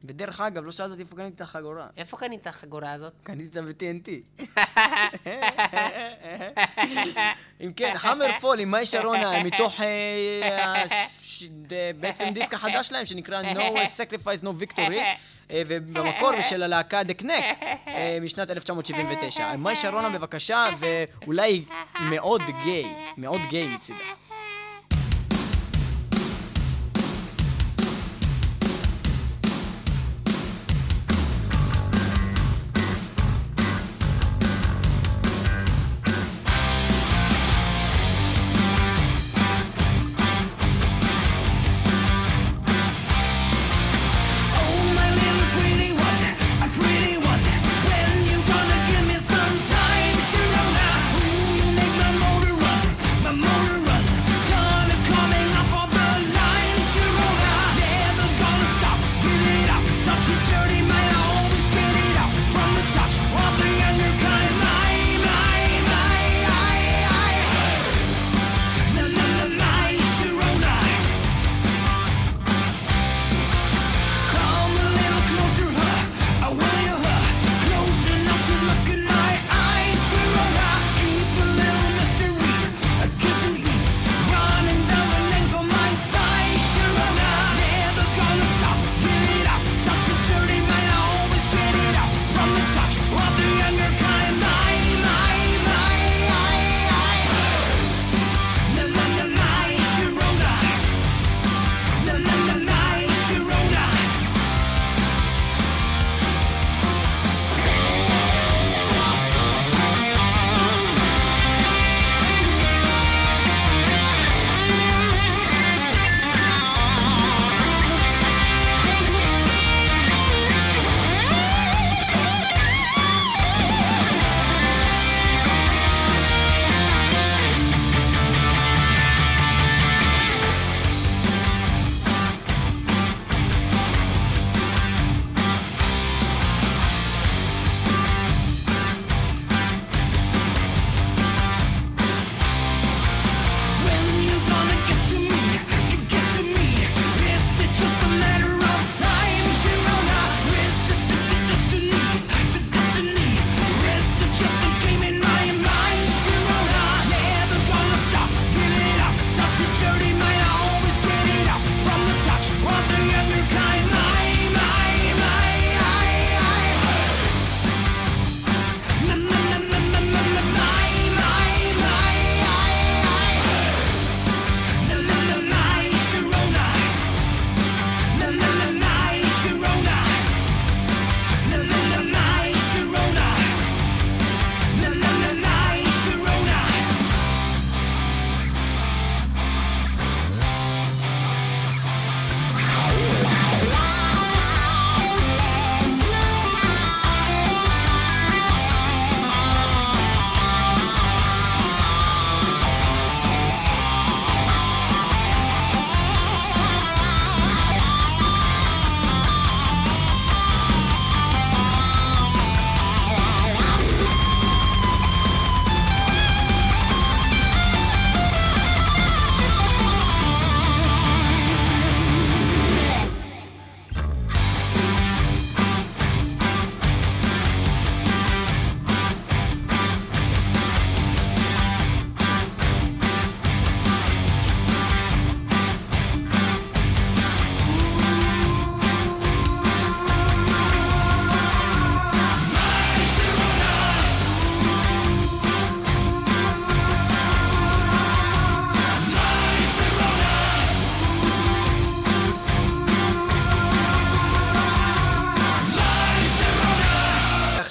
ודרך 0.05 0.41
אגב, 0.41 0.65
לא 0.65 0.73
שאלת 0.73 0.91
אותי 0.91 1.03
איפה 1.03 1.17
קניתי 1.17 1.35
את 1.37 1.41
החגורה. 1.41 1.87
איפה 1.97 2.17
קנית 2.17 2.41
את 2.41 2.47
החגורה 2.47 2.93
הזאת? 2.93 3.13
קניתי 3.23 3.59
אותה 3.59 3.73
ב-TNT. 3.73 4.09
אם 7.61 7.73
כן, 7.73 7.95
המרפול 8.03 8.61
עם 8.61 8.71
מאי 8.71 8.87
שרונה, 8.87 9.43
מתוך 9.47 9.81
אה, 9.81 10.85
אה, 11.73 11.91
בעצם 12.01 12.29
דיסק 12.35 12.55
החדש 12.55 12.89
שלהם, 12.89 13.07
שנקרא 13.07 13.43
No 13.43 13.77
Sacrifice 13.97 14.43
No 14.43 14.63
Victory, 14.63 15.01
אה, 15.51 15.63
ובמקור 15.69 16.43
של 16.43 16.63
הלהקה 16.63 17.01
The 17.03 17.23
Knack, 17.23 17.65
משנת 18.21 18.51
1979. 18.51 19.57
מאי 19.57 19.77
שרונה 19.77 20.09
בבקשה, 20.09 20.67
ואולי 20.79 21.65
מאוד 22.01 22.43
גיי, 22.65 22.95
מאוד 23.17 23.41
גיי 23.51 23.67
מצידה. 23.69 24.30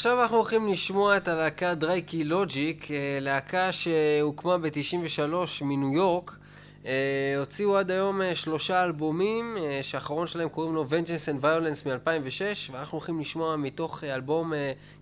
אנחנו 0.05 0.37
הולכים 0.37 0.67
לשמוע 0.67 1.17
את 1.17 1.27
הלהקה 1.27 1.75
דרייקי 1.75 2.23
לוג'יק, 2.23 2.91
אה, 2.91 3.17
להקה 3.21 3.71
שהוקמה 3.71 4.57
ב-93 4.57 5.33
מניו 5.61 5.93
יורק. 5.93 6.37
אה, 6.85 7.35
הוציאו 7.39 7.77
עד 7.77 7.91
היום 7.91 8.21
אה, 8.21 8.35
שלושה 8.35 8.83
אלבומים, 8.83 9.57
שהאחרון 9.81 10.27
שלהם 10.27 10.49
קוראים 10.49 10.75
לו 10.75 10.85
Vengeance 10.89 11.27
and 11.29 11.43
Violence 11.43 11.87
מ-2006, 11.87 12.71
ואנחנו 12.71 12.97
הולכים 12.97 13.19
לשמוע 13.19 13.55
מתוך 13.55 14.03
אלבום 14.03 14.53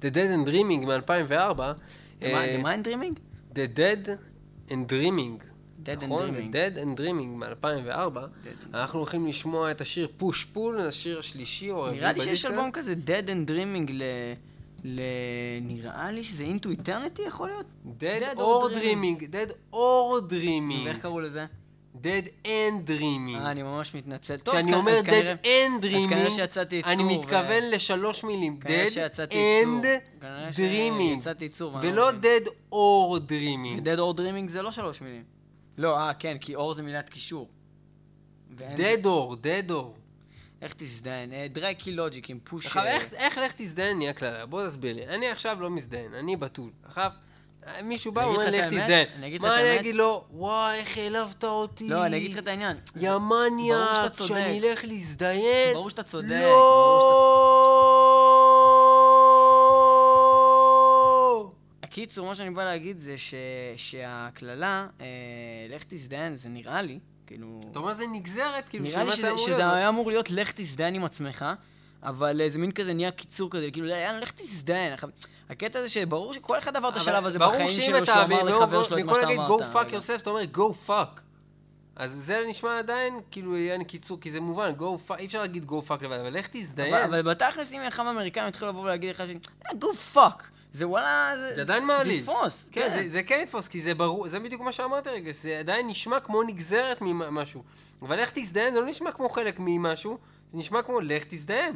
The 0.02 0.06
Dead 0.06 0.46
and 0.46 0.50
Dreaming 0.50 0.86
מ-2004. 0.86 1.62
The 2.22 2.26
Mind 2.64 2.88
Dreaming? 2.88 3.16
The 3.54 3.78
Dead 3.78 4.10
and 4.70 4.92
Dreaming. 4.92 5.44
Dead 5.86 6.06
נכון? 6.06 6.30
The 6.30 6.54
Dead 6.54 6.78
and 6.78 7.00
Dreaming 7.00 7.44
מ-2004. 7.44 8.18
אנחנו 8.74 9.00
הולכים 9.00 9.28
לשמוע 9.28 9.72
את 9.72 9.82
השיר 9.82 10.08
פוש 10.18 10.44
פול, 10.44 10.80
השיר 10.80 11.20
השלישי 11.20 11.72
או 11.72 11.86
הרביעי 11.86 12.00
נראה 12.00 12.12
לי 12.12 12.20
שיש. 12.20 12.46
אלבום 12.46 12.72
כזה 12.72 12.94
Dead 13.06 13.28
and 13.28 13.50
Dreaming 13.50 13.92
ל... 13.92 14.04
ל... 14.88 15.02
נראה 15.62 16.12
לי 16.12 16.24
שזה 16.24 16.44
Into 16.44 16.68
Eternity 16.68 17.22
יכול 17.28 17.50
להיות? 17.50 17.66
Dead 18.00 18.24
Dead 18.24 18.38
or 18.38 18.40
or 18.40 18.74
Dreaming, 18.76 19.22
Dead 19.24 19.74
or 19.74 20.32
Dreaming. 20.32 20.86
ואיך 20.86 21.00
קראו 21.00 21.20
לזה? 21.20 21.46
Dead 21.96 22.28
and 22.46 22.90
Dreaming. 22.90 23.36
אה, 23.36 23.52
אני 23.52 23.64
ממש 23.64 23.96
מתנצל. 23.96 24.38
טוב, 24.38 24.56
כשאני 24.56 24.74
אומר 24.74 25.00
Dead 25.06 25.46
and 25.46 25.86
אז 25.86 25.92
כנראה 26.10 26.28
Dreaming, 26.28 26.32
שיצאתי 26.32 26.76
ייצור. 26.76 26.92
אני 26.92 27.04
ו- 27.04 27.08
מתכוון 27.08 27.64
לשלוש 27.72 28.24
מילים. 28.24 28.60
Dead 28.64 28.68
and 28.68 29.00
ייצור. 29.00 29.26
כנראה 30.22 30.50
Dreaming. 30.50 31.16
שיצאתי 31.16 31.44
ייצור, 31.44 31.78
ולא 31.82 31.92
לא. 31.92 32.12
Dead 32.12 32.48
or 32.74 33.20
Dreaming. 33.30 33.82
Dead 33.84 34.00
or 34.00 34.20
Dreaming 34.20 34.52
זה 34.52 34.62
לא 34.62 34.72
שלוש 34.72 35.02
מילים. 35.02 35.24
לא, 35.78 35.98
אה, 35.98 36.14
כן, 36.14 36.38
כי 36.42 36.56
אור 36.56 36.74
זה 36.74 36.82
מילת 36.84 37.10
קישור. 37.10 37.50
Dead 38.58 39.06
or, 39.06 39.36
Dead 39.36 39.72
or. 39.72 40.07
איך 40.62 40.74
תזדיין? 40.78 41.34
אה, 41.34 41.48
דרייקי 41.50 41.92
לוג'יק 41.92 42.30
עם 42.30 42.40
פוש... 42.44 42.66
עכשיו, 42.66 42.84
איך- 42.86 43.14
איך 43.14 43.38
לך 43.38 43.54
תזדיין 43.58 43.98
נהיה 43.98 44.14
קללה? 44.14 44.46
בוא 44.46 44.68
תסביר 44.68 44.96
לי. 44.96 45.08
אני 45.08 45.30
עכשיו 45.30 45.58
לא 45.62 45.70
מזדיין, 45.70 46.14
אני 46.14 46.36
בתול. 46.36 46.70
עכשיו, 46.84 47.12
מישהו 47.84 48.12
בא 48.12 48.20
ואומר 48.20 48.48
את 48.50 48.54
האמת? 48.54 48.68
תזדיין. 48.68 49.08
מה 49.40 49.60
אני? 49.62 49.76
אגיד 49.80 49.96
לו? 49.96 50.26
וואי, 50.32 50.78
איך 50.78 50.98
העלבת 50.98 51.44
אותי. 51.44 51.88
לא, 51.90 52.06
אני 52.06 52.18
אגיד 52.18 52.32
לך 52.32 52.38
את 52.38 52.48
העניין. 52.48 52.78
יא 52.96 53.12
מניאק. 53.18 54.14
שאני 54.14 54.60
אלך 54.60 54.86
להזדיין? 54.86 55.74
ברור 55.74 55.90
שאתה 55.90 56.04
צודק, 56.04 56.40
לא! 60.18 61.52
הקיצור, 61.84 62.28
מה 62.28 62.36
שאני 62.36 62.50
בא 62.50 62.64
להגיד 62.64 62.98
זה. 62.98 63.16
שהקללה, 63.78 64.88
אה, 65.02 65.06
לך 65.70 65.84
תזדיין, 65.88 66.36
זה 66.36 66.50
נראה 66.50 66.82
לי, 66.82 67.00
כאילו... 67.28 67.62
אתה 67.72 67.80
אומר 67.80 67.94
זה 67.94 68.08
נגזרת, 68.08 68.70
כאילו, 68.70 68.86
נראה 68.86 69.04
לי 69.04 69.12
שזה, 69.12 69.32
שזה. 69.38 69.72
היה 69.74 69.90
אמור 69.90 70.10
להיות 70.10 70.32
לך 70.32 70.52
תזדיין 70.56 70.96
עם 70.96 71.06
עצמך, 71.06 71.46
אבל 72.04 72.42
זה 72.48 72.60
מין 72.60 72.72
כזה 72.72 72.94
נהיה 72.94 73.12
קיצור 73.12 73.50
כזה, 73.52 73.72
כאילו, 73.72 73.88
יאללה, 73.88 74.20
לך 74.20 74.32
תזדיין. 74.32 74.94
הקטע 75.50 75.82
זה 75.82 75.90
שברור 75.90 76.34
שכל 76.34 76.58
אחד 76.58 76.76
עבר 76.76 76.90
את 76.90 76.96
השלב 76.96 77.26
הזה 77.26 77.40
בחיים 77.40 77.70
שלו, 77.70 78.06
שהוא 78.06 78.16
אמר 78.16 78.26
במקום- 78.44 78.48
לחבר 78.48 78.84
שלו 78.84 78.98
את 78.98 79.04
מה 79.04 79.14
במקום 79.14 79.16
שאתה 79.16 79.26
להגיד 79.28 79.40
אמרת. 79.40 79.62
go 79.62 79.76
fuck 79.76 79.92
yourself, 79.94 80.22
אתה 80.22 80.30
אומר 80.30 80.42
go 80.54 80.90
fuck. 80.90 81.20
אז 81.96 82.12
זה 82.12 82.44
נשמע 82.50 82.80
עדיין, 82.80 83.20
כאילו, 83.32 83.58
יהיה 83.58 83.84
קיצור, 83.84 84.20
כי 84.22 84.32
זה 84.32 84.40
מובן, 84.42 84.72
go 84.80 85.10
fuck, 85.12 85.18
אי 85.18 85.26
אפשר 85.26 85.42
להגיד 85.42 85.66
go 85.70 85.90
fuck 85.90 86.04
לבד, 86.04 86.20
אבל 86.20 86.34
לך 86.38 86.48
תזדיין. 86.52 86.94
אבל, 86.94 87.22
בתכלס, 87.22 87.72
אם 87.72 87.82
אחד 87.88 88.04
מהאמריקאים 88.04 88.48
יתחיל 88.48 88.68
לבוא 88.68 88.82
ולהגיד 88.82 89.10
לך 89.10 89.24
ש... 89.28 89.30
go 89.68 90.16
fuck. 90.16 90.44
זה 90.78 90.88
וואלה, 90.88 91.34
זה... 91.38 91.56
זה 91.56 91.62
עדיין 91.62 91.86
מעליב. 91.86 92.26
זה 92.26 92.32
יתפוס. 92.32 92.66
כן, 92.72 92.90
זה, 92.96 93.10
זה 93.10 93.24
כן 93.24 93.40
יתפוס, 93.44 93.68
כי 93.68 93.82
זה 93.82 93.94
ברור, 93.96 94.28
זה 94.28 94.40
בדיוק 94.40 94.62
מה 94.62 94.72
שאמרתי 94.72 95.10
רגע, 95.10 95.32
זה 95.32 95.60
עדיין 95.60 95.88
נשמע 95.88 96.20
כמו 96.20 96.44
נגזרת 96.44 97.02
ממשהו. 97.02 97.64
אבל 98.02 98.22
לך 98.22 98.32
תזדיין 98.34 98.74
זה 98.74 98.80
לא 98.82 98.86
נשמע 98.86 99.12
כמו 99.12 99.30
חלק 99.30 99.56
ממשהו, 99.60 100.18
זה 100.52 100.58
נשמע 100.58 100.82
כמו 100.82 101.00
לך 101.02 101.24
תזדיין. 101.24 101.76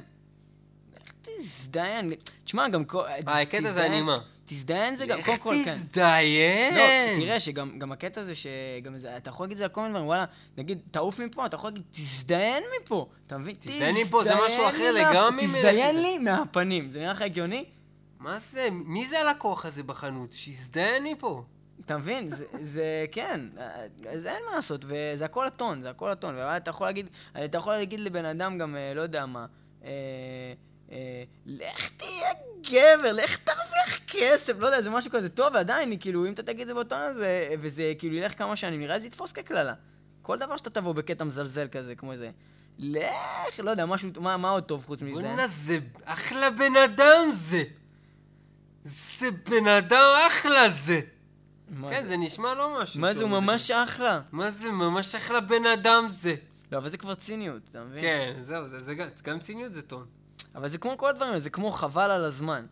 לך 1.03 1.11
תזדיין. 1.21 2.13
תשמע, 2.43 2.69
גם... 2.69 2.85
כל- 2.85 3.05
אה, 3.27 3.41
הקטע 3.41 3.71
זה 3.71 3.85
הנימה. 3.85 4.17
תזדיין 4.45 4.95
זה 4.95 5.05
גם... 5.05 5.21
קודם 5.21 5.37
כל, 5.37 5.55
כן. 5.65 5.73
תזדיין! 5.73 6.75
לא, 6.75 6.81
תראה 7.19 7.39
שגם 7.39 7.79
גם 7.79 7.91
הקטע 7.91 8.23
זה 8.23 8.33
שגם 8.35 8.99
זה, 8.99 9.17
אתה 9.17 9.29
יכול 9.29 9.43
להגיד 9.43 9.55
את 9.55 9.57
זה 9.57 9.63
על 9.63 9.69
כל 9.69 9.81
מיני 9.81 9.91
דברים, 9.93 10.07
וואלה, 10.07 10.25
נגיד, 10.57 10.79
תעוף 10.91 11.19
מפה, 11.19 11.45
אתה 11.45 11.55
יכול 11.55 11.69
להגיד, 11.69 11.83
תזדיין 11.91 12.63
מפה, 12.81 13.07
אתה 13.27 13.37
מבין? 13.37 13.55
תזדיין 13.59 13.95
מפה, 13.95 14.23
זה 14.23 14.33
משהו 14.47 14.69
אחר 14.69 14.91
לגמרי 14.91 15.47
תזדיין. 15.47 16.01
לי 16.01 16.17
מהפנים, 16.17 16.91
זה 16.91 16.99
נראה 16.99 17.11
לך 17.13 17.21
הגיוני? 17.21 17.65
מה 18.21 18.39
זה? 18.39 18.67
מי 18.71 19.07
זה 19.07 19.19
הלקוח 19.19 19.65
הזה 19.65 19.83
בחנות? 19.83 20.33
שיזדיין 20.33 21.03
מפה. 21.03 21.43
אתה 21.85 21.97
מבין? 21.97 22.29
זה, 22.35 22.45
זה 22.61 23.05
כן, 23.11 23.41
אז 24.09 24.25
אין 24.25 24.43
מה 24.49 24.55
לעשות, 24.55 24.85
וזה 24.85 25.25
הכל 25.25 25.47
הטון, 25.47 25.81
זה 25.81 25.89
הכל 25.89 26.11
הטון, 26.11 26.35
ואתה 26.35 26.69
יכול 26.69 26.87
להגיד, 26.87 27.09
אתה 27.45 27.57
יכול 27.57 27.73
להגיד 27.73 27.99
לבן 27.99 28.25
אדם 28.25 28.57
גם, 28.57 28.75
אה, 28.75 28.93
לא 28.93 29.01
יודע 29.01 29.25
מה, 29.25 29.45
אה, 29.83 29.89
אה, 30.91 31.23
לך 31.45 31.89
תהיה 31.89 32.29
גבר, 32.61 33.11
לך 33.13 33.37
תרוויח 33.37 33.99
כסף, 34.07 34.53
לא 34.59 34.65
יודע, 34.65 34.81
זה 34.81 34.89
משהו 34.89 35.11
כזה 35.11 35.29
טוב, 35.29 35.53
ועדיין, 35.53 35.99
כאילו, 35.99 36.27
אם 36.27 36.33
אתה 36.33 36.43
תגיד 36.43 36.61
את 36.61 36.67
זה 36.67 36.73
בטון 36.73 37.01
הזה, 37.01 37.55
וזה 37.59 37.93
כאילו 37.99 38.15
ילך 38.15 38.37
כמה 38.37 38.55
שנים, 38.55 38.79
נראה 38.79 38.95
לי 38.95 39.01
זה 39.01 39.07
יתפוס 39.07 39.31
כקללה. 39.31 39.73
כל 40.21 40.37
דבר 40.37 40.57
שאתה 40.57 40.69
תבוא 40.69 40.93
בקטע 40.93 41.23
מזלזל 41.23 41.67
כזה, 41.67 41.95
כמו 41.95 42.17
זה, 42.17 42.31
לך, 42.79 43.59
לא 43.63 43.71
יודע, 43.71 43.85
משהו, 43.85 44.09
מה, 44.19 44.37
מה 44.37 44.49
עוד 44.49 44.63
טוב 44.63 44.85
חוץ 44.85 45.01
מזה? 45.01 45.21
בואנה, 45.21 45.47
זה 45.47 45.79
אחלה 46.05 46.49
בן 46.49 46.75
אדם 46.75 47.29
זה! 47.31 47.63
זה 48.83 49.31
בן 49.31 49.67
אדם 49.67 50.03
אחלה 50.27 50.69
זה! 50.69 50.99
כן, 51.89 52.01
זה? 52.03 52.07
זה 52.07 52.17
נשמע 52.17 52.53
לא 52.55 52.81
משהו. 52.81 53.01
מה 53.01 53.13
זה, 53.13 53.21
הוא 53.21 53.29
ממש 53.29 53.71
אחלה. 53.71 54.21
מה 54.31 54.51
זה, 54.51 54.71
ממש 54.71 55.15
אחלה 55.15 55.39
בן 55.41 55.65
אדם 55.65 56.05
זה. 56.09 56.35
לא, 56.71 56.77
אבל 56.77 56.89
זה 56.89 56.97
כבר 56.97 57.15
ציניות, 57.15 57.61
אתה 57.71 57.83
מבין? 57.83 58.01
כן, 58.01 58.33
זהו, 58.39 58.67
זה- 58.67 58.81
זה 58.81 58.95
גם- 58.95 59.07
גם 59.23 59.39
ציניות 59.39 59.73
זה 59.73 59.81
טון. 59.81 60.05
אבל 60.55 60.69
זה 60.69 60.77
כמו 60.77 60.97
כל 60.97 61.09
הדברים 61.09 61.39
זה 61.39 61.49
כמו 61.49 61.71
חבל 61.71 62.11
על 62.11 62.23
הזמן. 62.25 62.65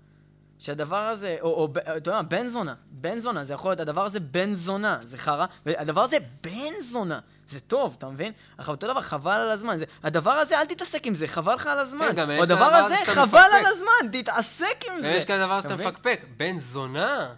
שהדבר 0.60 0.95
הזה, 1.07 1.38
או, 1.41 1.53
או 1.53 1.68
ב- 1.68 1.78
אתה 1.78 2.10
יודע, 2.10 2.22
בן 2.22 2.47
זונה, 2.47 2.74
בן 2.91 3.20
זונה, 3.20 3.45
זה 3.45 3.53
יכול 3.53 3.72
להיות, 3.72 3.80
הדבר 3.80 4.05
הזה 4.05 4.20
בן 4.20 4.53
זונה, 4.53 4.97
זה 5.01 5.18
חרא, 5.18 5.45
והדבר 5.66 6.01
הזה 6.03 6.18
בן 6.43 6.74
זונה, 6.82 7.20
זה 7.49 7.60
טוב, 7.60 7.95
אתה 7.97 8.10
מבין? 8.10 8.34
עכשיו, 8.57 8.74
אותו 8.76 8.88
דבר, 8.88 9.01
חבל 9.01 9.32
על 9.32 9.49
הזמן, 9.51 9.80
זה, 9.80 9.86
הדבר 10.03 10.32
הזה, 10.32 10.60
אל 10.60 10.66
תתעסק 10.66 11.07
עם 11.07 11.16
זה, 11.16 11.28
חבל 11.28 11.53
לך 11.55 11.68
על 11.68 11.80
הזמן. 11.80 12.07
כן, 12.07 12.16
גם 12.16 12.30
או 12.30 12.36
יש 12.36 12.41
הדבר 12.41 12.64
הזה, 12.66 12.95
חבל 13.05 13.24
מפקפק. 13.24 13.38
על 13.53 13.66
הזמן, 13.66 14.20
תתעסק 14.22 14.84
עם 14.93 15.01
זה. 15.01 15.07
יש 15.07 15.26
כזה 15.26 15.39
דבר 15.45 15.60
אתה 15.60 15.70
שאתה? 15.70 15.76
מפקפק. 15.76 16.26
בן 16.38 16.57
זונה? 16.57 17.30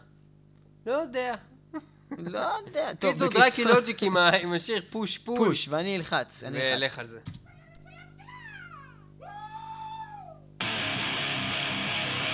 לא 0.86 0.92
יודע. 0.92 1.36
לא 2.18 2.40
יודע, 2.68 2.94
טוב, 3.00 3.12
קיצור, 3.14 3.30
דרייקי 3.30 3.66
לוג'יק 3.66 4.04
עם 4.04 4.54
השיר 4.54 4.82
פוש 4.90 5.18
פוש. 5.18 5.38
פוש, 5.38 5.68
ואני 5.68 5.96
אלחץ, 5.98 6.44
אני 6.44 6.58
אלחץ. 6.60 6.78
ולך 6.78 7.00
על 7.00 7.06
זה. 7.06 7.20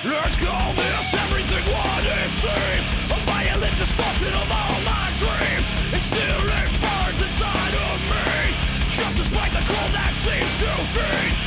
Let's 0.07 0.37
call 0.37 0.71
this 0.71 1.13
everything 1.15 1.65
what 1.73 2.03
it 2.05 2.31
seems. 2.31 2.87
A 3.11 3.19
violent 3.27 3.77
distortion 3.77 4.33
of 4.33 4.47
all 4.49 4.79
my 4.87 5.11
dreams. 5.19 5.67
It's 5.91 6.05
still 6.05 6.47
it 6.47 6.69
burns 6.79 7.21
inside 7.21 7.75
of 7.75 7.99
me. 8.07 8.55
Just 8.93 9.17
despite 9.17 9.51
the 9.51 9.63
cold 9.67 9.91
that 9.91 10.13
seems 10.15 10.59
to 10.63 10.71
feed 10.95 11.46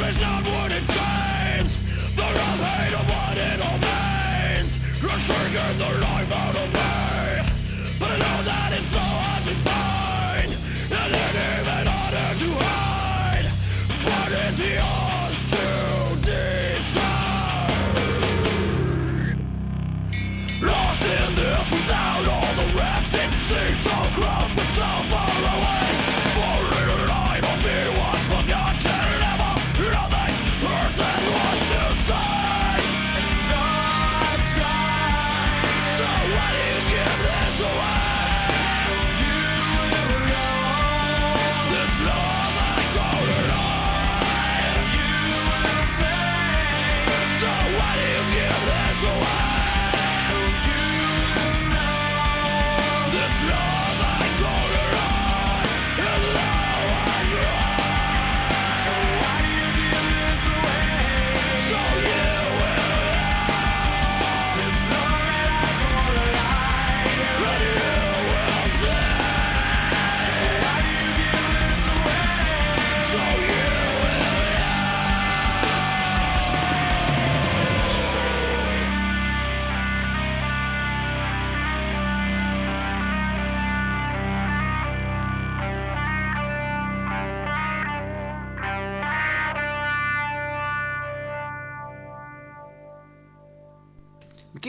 war 0.00 0.20
not 0.20 0.42
it 0.72 0.86
The 2.16 2.28
of 3.00 3.06
what 3.08 3.36
it 3.36 3.58
all 3.66 3.78
means. 3.78 4.72
Are 5.56 5.74
the 5.74 5.98
life 6.00 6.32
out 6.32 6.56
of 6.56 6.68
me 6.74 7.98
But 7.98 8.10
I 8.10 8.18
know 8.18 8.42
that 8.44 8.72
it's 8.78 8.92
so 8.92 8.98
hard 8.98 9.42
to 9.44 9.54
find 9.64 9.85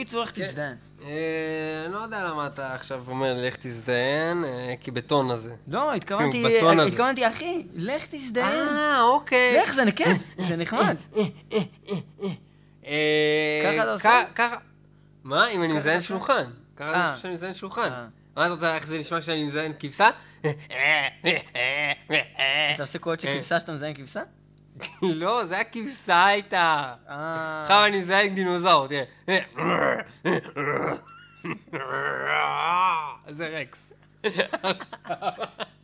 בקיצור, 0.08 0.22
איך 0.22 0.30
תזדהן? 0.30 0.76
אה, 1.04 1.82
אני 1.84 1.92
לא 1.92 1.98
יודע 1.98 2.24
למה 2.24 2.46
אתה 2.46 2.74
עכשיו 2.74 3.04
אומר 3.08 3.34
לך 3.38 3.56
תזדיין, 3.56 4.44
אה, 4.44 4.74
כי 4.80 4.90
בטון 4.90 5.30
הזה. 5.30 5.54
לא, 5.68 5.94
התכוונתי. 5.94 6.58
התכוונתי, 6.86 7.28
אחי, 7.28 7.66
לך 7.74 8.06
תזדהן. 8.10 8.68
אה, 8.68 9.02
אוקיי. 9.02 9.58
לך, 9.62 9.74
זה 9.74 9.82
כיף, 9.96 10.22
זה 10.38 10.56
נחמד. 10.56 10.96
אה, 12.86 13.60
ככה 13.64 13.82
אתה 13.82 13.92
עושה? 13.92 14.22
ככה. 14.34 14.56
מה? 15.24 15.48
אם 15.48 15.62
אני 15.62 15.72
מזיין? 15.72 16.00
שולחן. 16.00 16.44
ככה. 16.76 17.02
נשמע 17.02 17.16
שאני 17.16 17.34
מזיין 17.34 17.54
שולחן. 17.54 17.90
מה 18.36 18.46
אתה 18.46 18.52
רוצה, 18.52 18.74
איך 18.74 18.86
זה 18.86 18.98
נשמע 18.98 19.20
כשאני 19.20 19.44
מזיין 19.44 19.72
כבשה? 19.78 20.10
אתה 22.74 22.82
עושה 22.82 22.98
קולות 22.98 23.20
של 23.20 23.28
כבשה 23.36 23.60
שאתה 23.60 23.72
מזיין 23.72 23.94
כבשה? 23.94 24.22
לא, 25.02 25.44
זה 25.44 25.58
הכבשה 25.60 26.26
הייתה. 26.26 26.94
אה... 27.08 27.62
עכשיו 27.62 27.84
אני 27.86 27.98
מזיין 27.98 28.34
דינוזאור, 28.34 28.86
תראה. 28.86 29.04
זה 33.28 33.60
רקס. 33.60 33.92
עכשיו, 34.22 34.38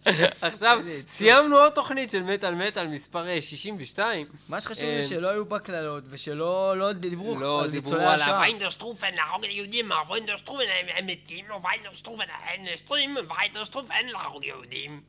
סיימנו 1.07 1.57
עוד 1.57 1.73
תוכנית 1.73 2.11
של 2.11 2.23
מטאל 2.23 2.55
מטאל 2.55 2.87
מספר 2.87 3.29
אה, 3.29 3.43
62. 3.43 4.27
מה 4.49 4.61
שחשוב 4.61 4.85
אה, 4.85 5.03
זה 5.03 5.09
שלא 5.09 5.29
היו 5.29 5.45
בה 5.45 5.59
קללות, 5.59 6.05
ושלא 6.09 6.75
לא 6.77 6.93
דיברו 6.93 7.39
לא 7.39 7.63
על 7.63 7.71
דיברו 7.71 7.91
ניצולי 7.91 8.13
על 8.13 8.23
השואה. 8.23 8.37
הוויינדרשטרופן, 8.37 9.15
להרוג 9.15 9.45
יהודים, 9.45 9.93
הוויינדרשטרופן 9.93 10.65
הם 10.97 11.07
מתים, 11.07 11.45
הוויינדרשטרופן 11.51 12.25
האנשטרים, 12.29 13.17
הוויינדרשטרופן 13.17 14.07
להרוג 14.13 14.45
יהודים. 14.45 15.03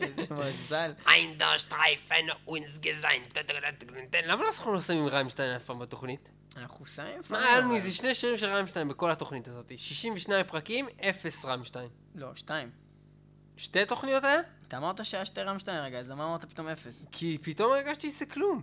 איזה 0.00 0.22
מזל. 0.30 0.92
איינדרשטרייפן 1.06 2.26
אונס 2.46 2.78
גזיין. 2.78 3.22
למה 4.24 4.46
אנחנו 4.46 4.72
לא 4.72 4.80
שמים 4.80 5.06
ריימשטיין 5.06 5.56
אף 5.56 5.64
פעם 5.64 5.78
בתוכנית? 5.78 6.28
אנחנו 6.56 6.86
שמים 6.86 7.20
מה, 7.30 7.44
היה 7.44 7.60
לנו 7.60 7.74
איזה 7.74 7.94
שני 7.94 8.14
שירים 8.14 8.38
של 8.38 8.46
ריימשטיין 8.46 8.88
בכל 8.88 9.10
התוכנית 9.10 9.48
הזאת. 9.48 9.72
62 9.76 10.46
פרקים, 10.46 10.88
אפס 11.00 11.44
ריימשטיין. 11.44 11.88
לא, 12.14 12.28
שתיים. 12.34 12.70
שתי 13.62 13.86
תוכניות 13.86 14.24
היה? 14.24 14.40
אתה 14.68 14.76
אמרת 14.76 15.04
שהיה 15.04 15.24
שתי 15.24 15.40
רמשטיין 15.42 15.76
רגע, 15.84 15.98
אז 15.98 16.10
למה 16.10 16.24
אמרת 16.24 16.44
פתאום 16.44 16.68
אפס? 16.68 17.02
כי 17.12 17.38
פתאום 17.42 17.72
הרגשתי 17.72 18.10
שזה 18.10 18.26
כלום. 18.26 18.62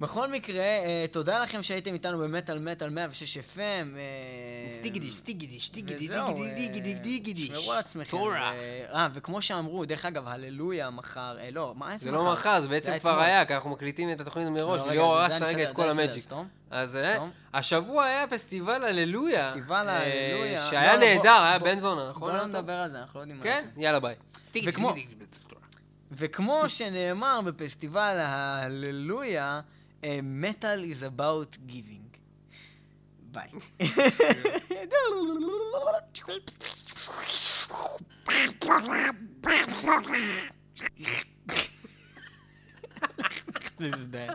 בכל 0.00 0.28
מקרה, 0.30 0.60
אה, 0.64 1.04
תודה 1.10 1.38
לכם 1.38 1.62
שהייתם 1.62 1.94
איתנו 1.94 2.18
במטאל 2.18 2.58
מטאל 2.58 2.88
106 2.90 3.36
FM. 3.38 3.58
אה, 3.58 4.68
סטיגידי, 4.68 5.10
סטיגידי, 5.10 5.60
שטיגידי, 5.60 6.08
וזהו, 6.10 6.26
דיגידי, 6.26 6.68
דיגידי, 6.68 6.92
אה, 6.94 6.98
דיגידי. 7.02 7.48
תשמרו 7.48 7.72
על 7.72 7.78
עצמכם. 7.78 8.16
אה, 8.94 9.08
וכמו 9.14 9.42
שאמרו, 9.42 9.84
דרך 9.84 10.04
אגב, 10.04 10.28
הללויה 10.28 10.90
מחר, 10.90 11.36
אה, 11.40 11.48
לא, 11.52 11.74
מה, 11.76 11.98
זה 11.98 12.10
מחר? 12.12 12.24
לא 12.24 12.32
מחר, 12.32 12.60
זה 12.60 12.68
בעצם 12.68 12.98
כבר. 12.98 13.20
היה, 13.20 13.44
כי 13.44 13.54
אנחנו 13.54 13.70
מקליטים 13.70 14.12
את 14.12 14.20
התוכנית 14.20 14.48
מראש, 14.48 14.78
לא, 14.80 14.84
וליאור 14.86 15.14
זה- 15.16 15.22
הרס 15.22 15.38
זה 15.38 15.44
הרגע 15.44 15.62
את 15.62 15.72
כל 15.72 15.82
זה 15.82 15.90
המג'יק. 15.90 16.28
אז. 16.70 16.98
השבוע 17.54 18.04
היה 18.04 18.26
פסטיבל 18.26 18.84
הללויה. 18.84 19.48
פסטיבל 19.50 19.88
ההללויה. 19.88 20.58
שהיה 20.70 20.96
לא, 20.96 21.00
בוא- 21.00 21.08
נהדר, 21.08 21.42
היה 21.42 21.58
בן 21.58 21.78
זונה, 21.78 22.10
נכון? 22.10 22.30
בוא 22.32 22.38
לא? 22.38 22.46
נדבר 22.46 22.72
על 22.72 22.90
זה, 22.90 22.98
אנחנו 23.00 23.20
לא 23.20 23.22
יודעים 23.22 23.38
מה 23.38 23.44
כן? 23.44 23.64
זה. 23.74 23.80
יאללה 23.82 24.00
ביי. 24.00 24.14
וכמו- 24.66 24.94
וכמו 26.12 26.68
שנאמר 26.68 27.40
בפסטיבל 27.40 28.16
ההללויה, 28.18 29.60
אה, 30.04 30.20
metal 30.42 30.82
is 30.84 31.02
about 31.02 31.56
giving. 31.70 32.06
ביי. 33.18 33.50
זה 44.10 44.28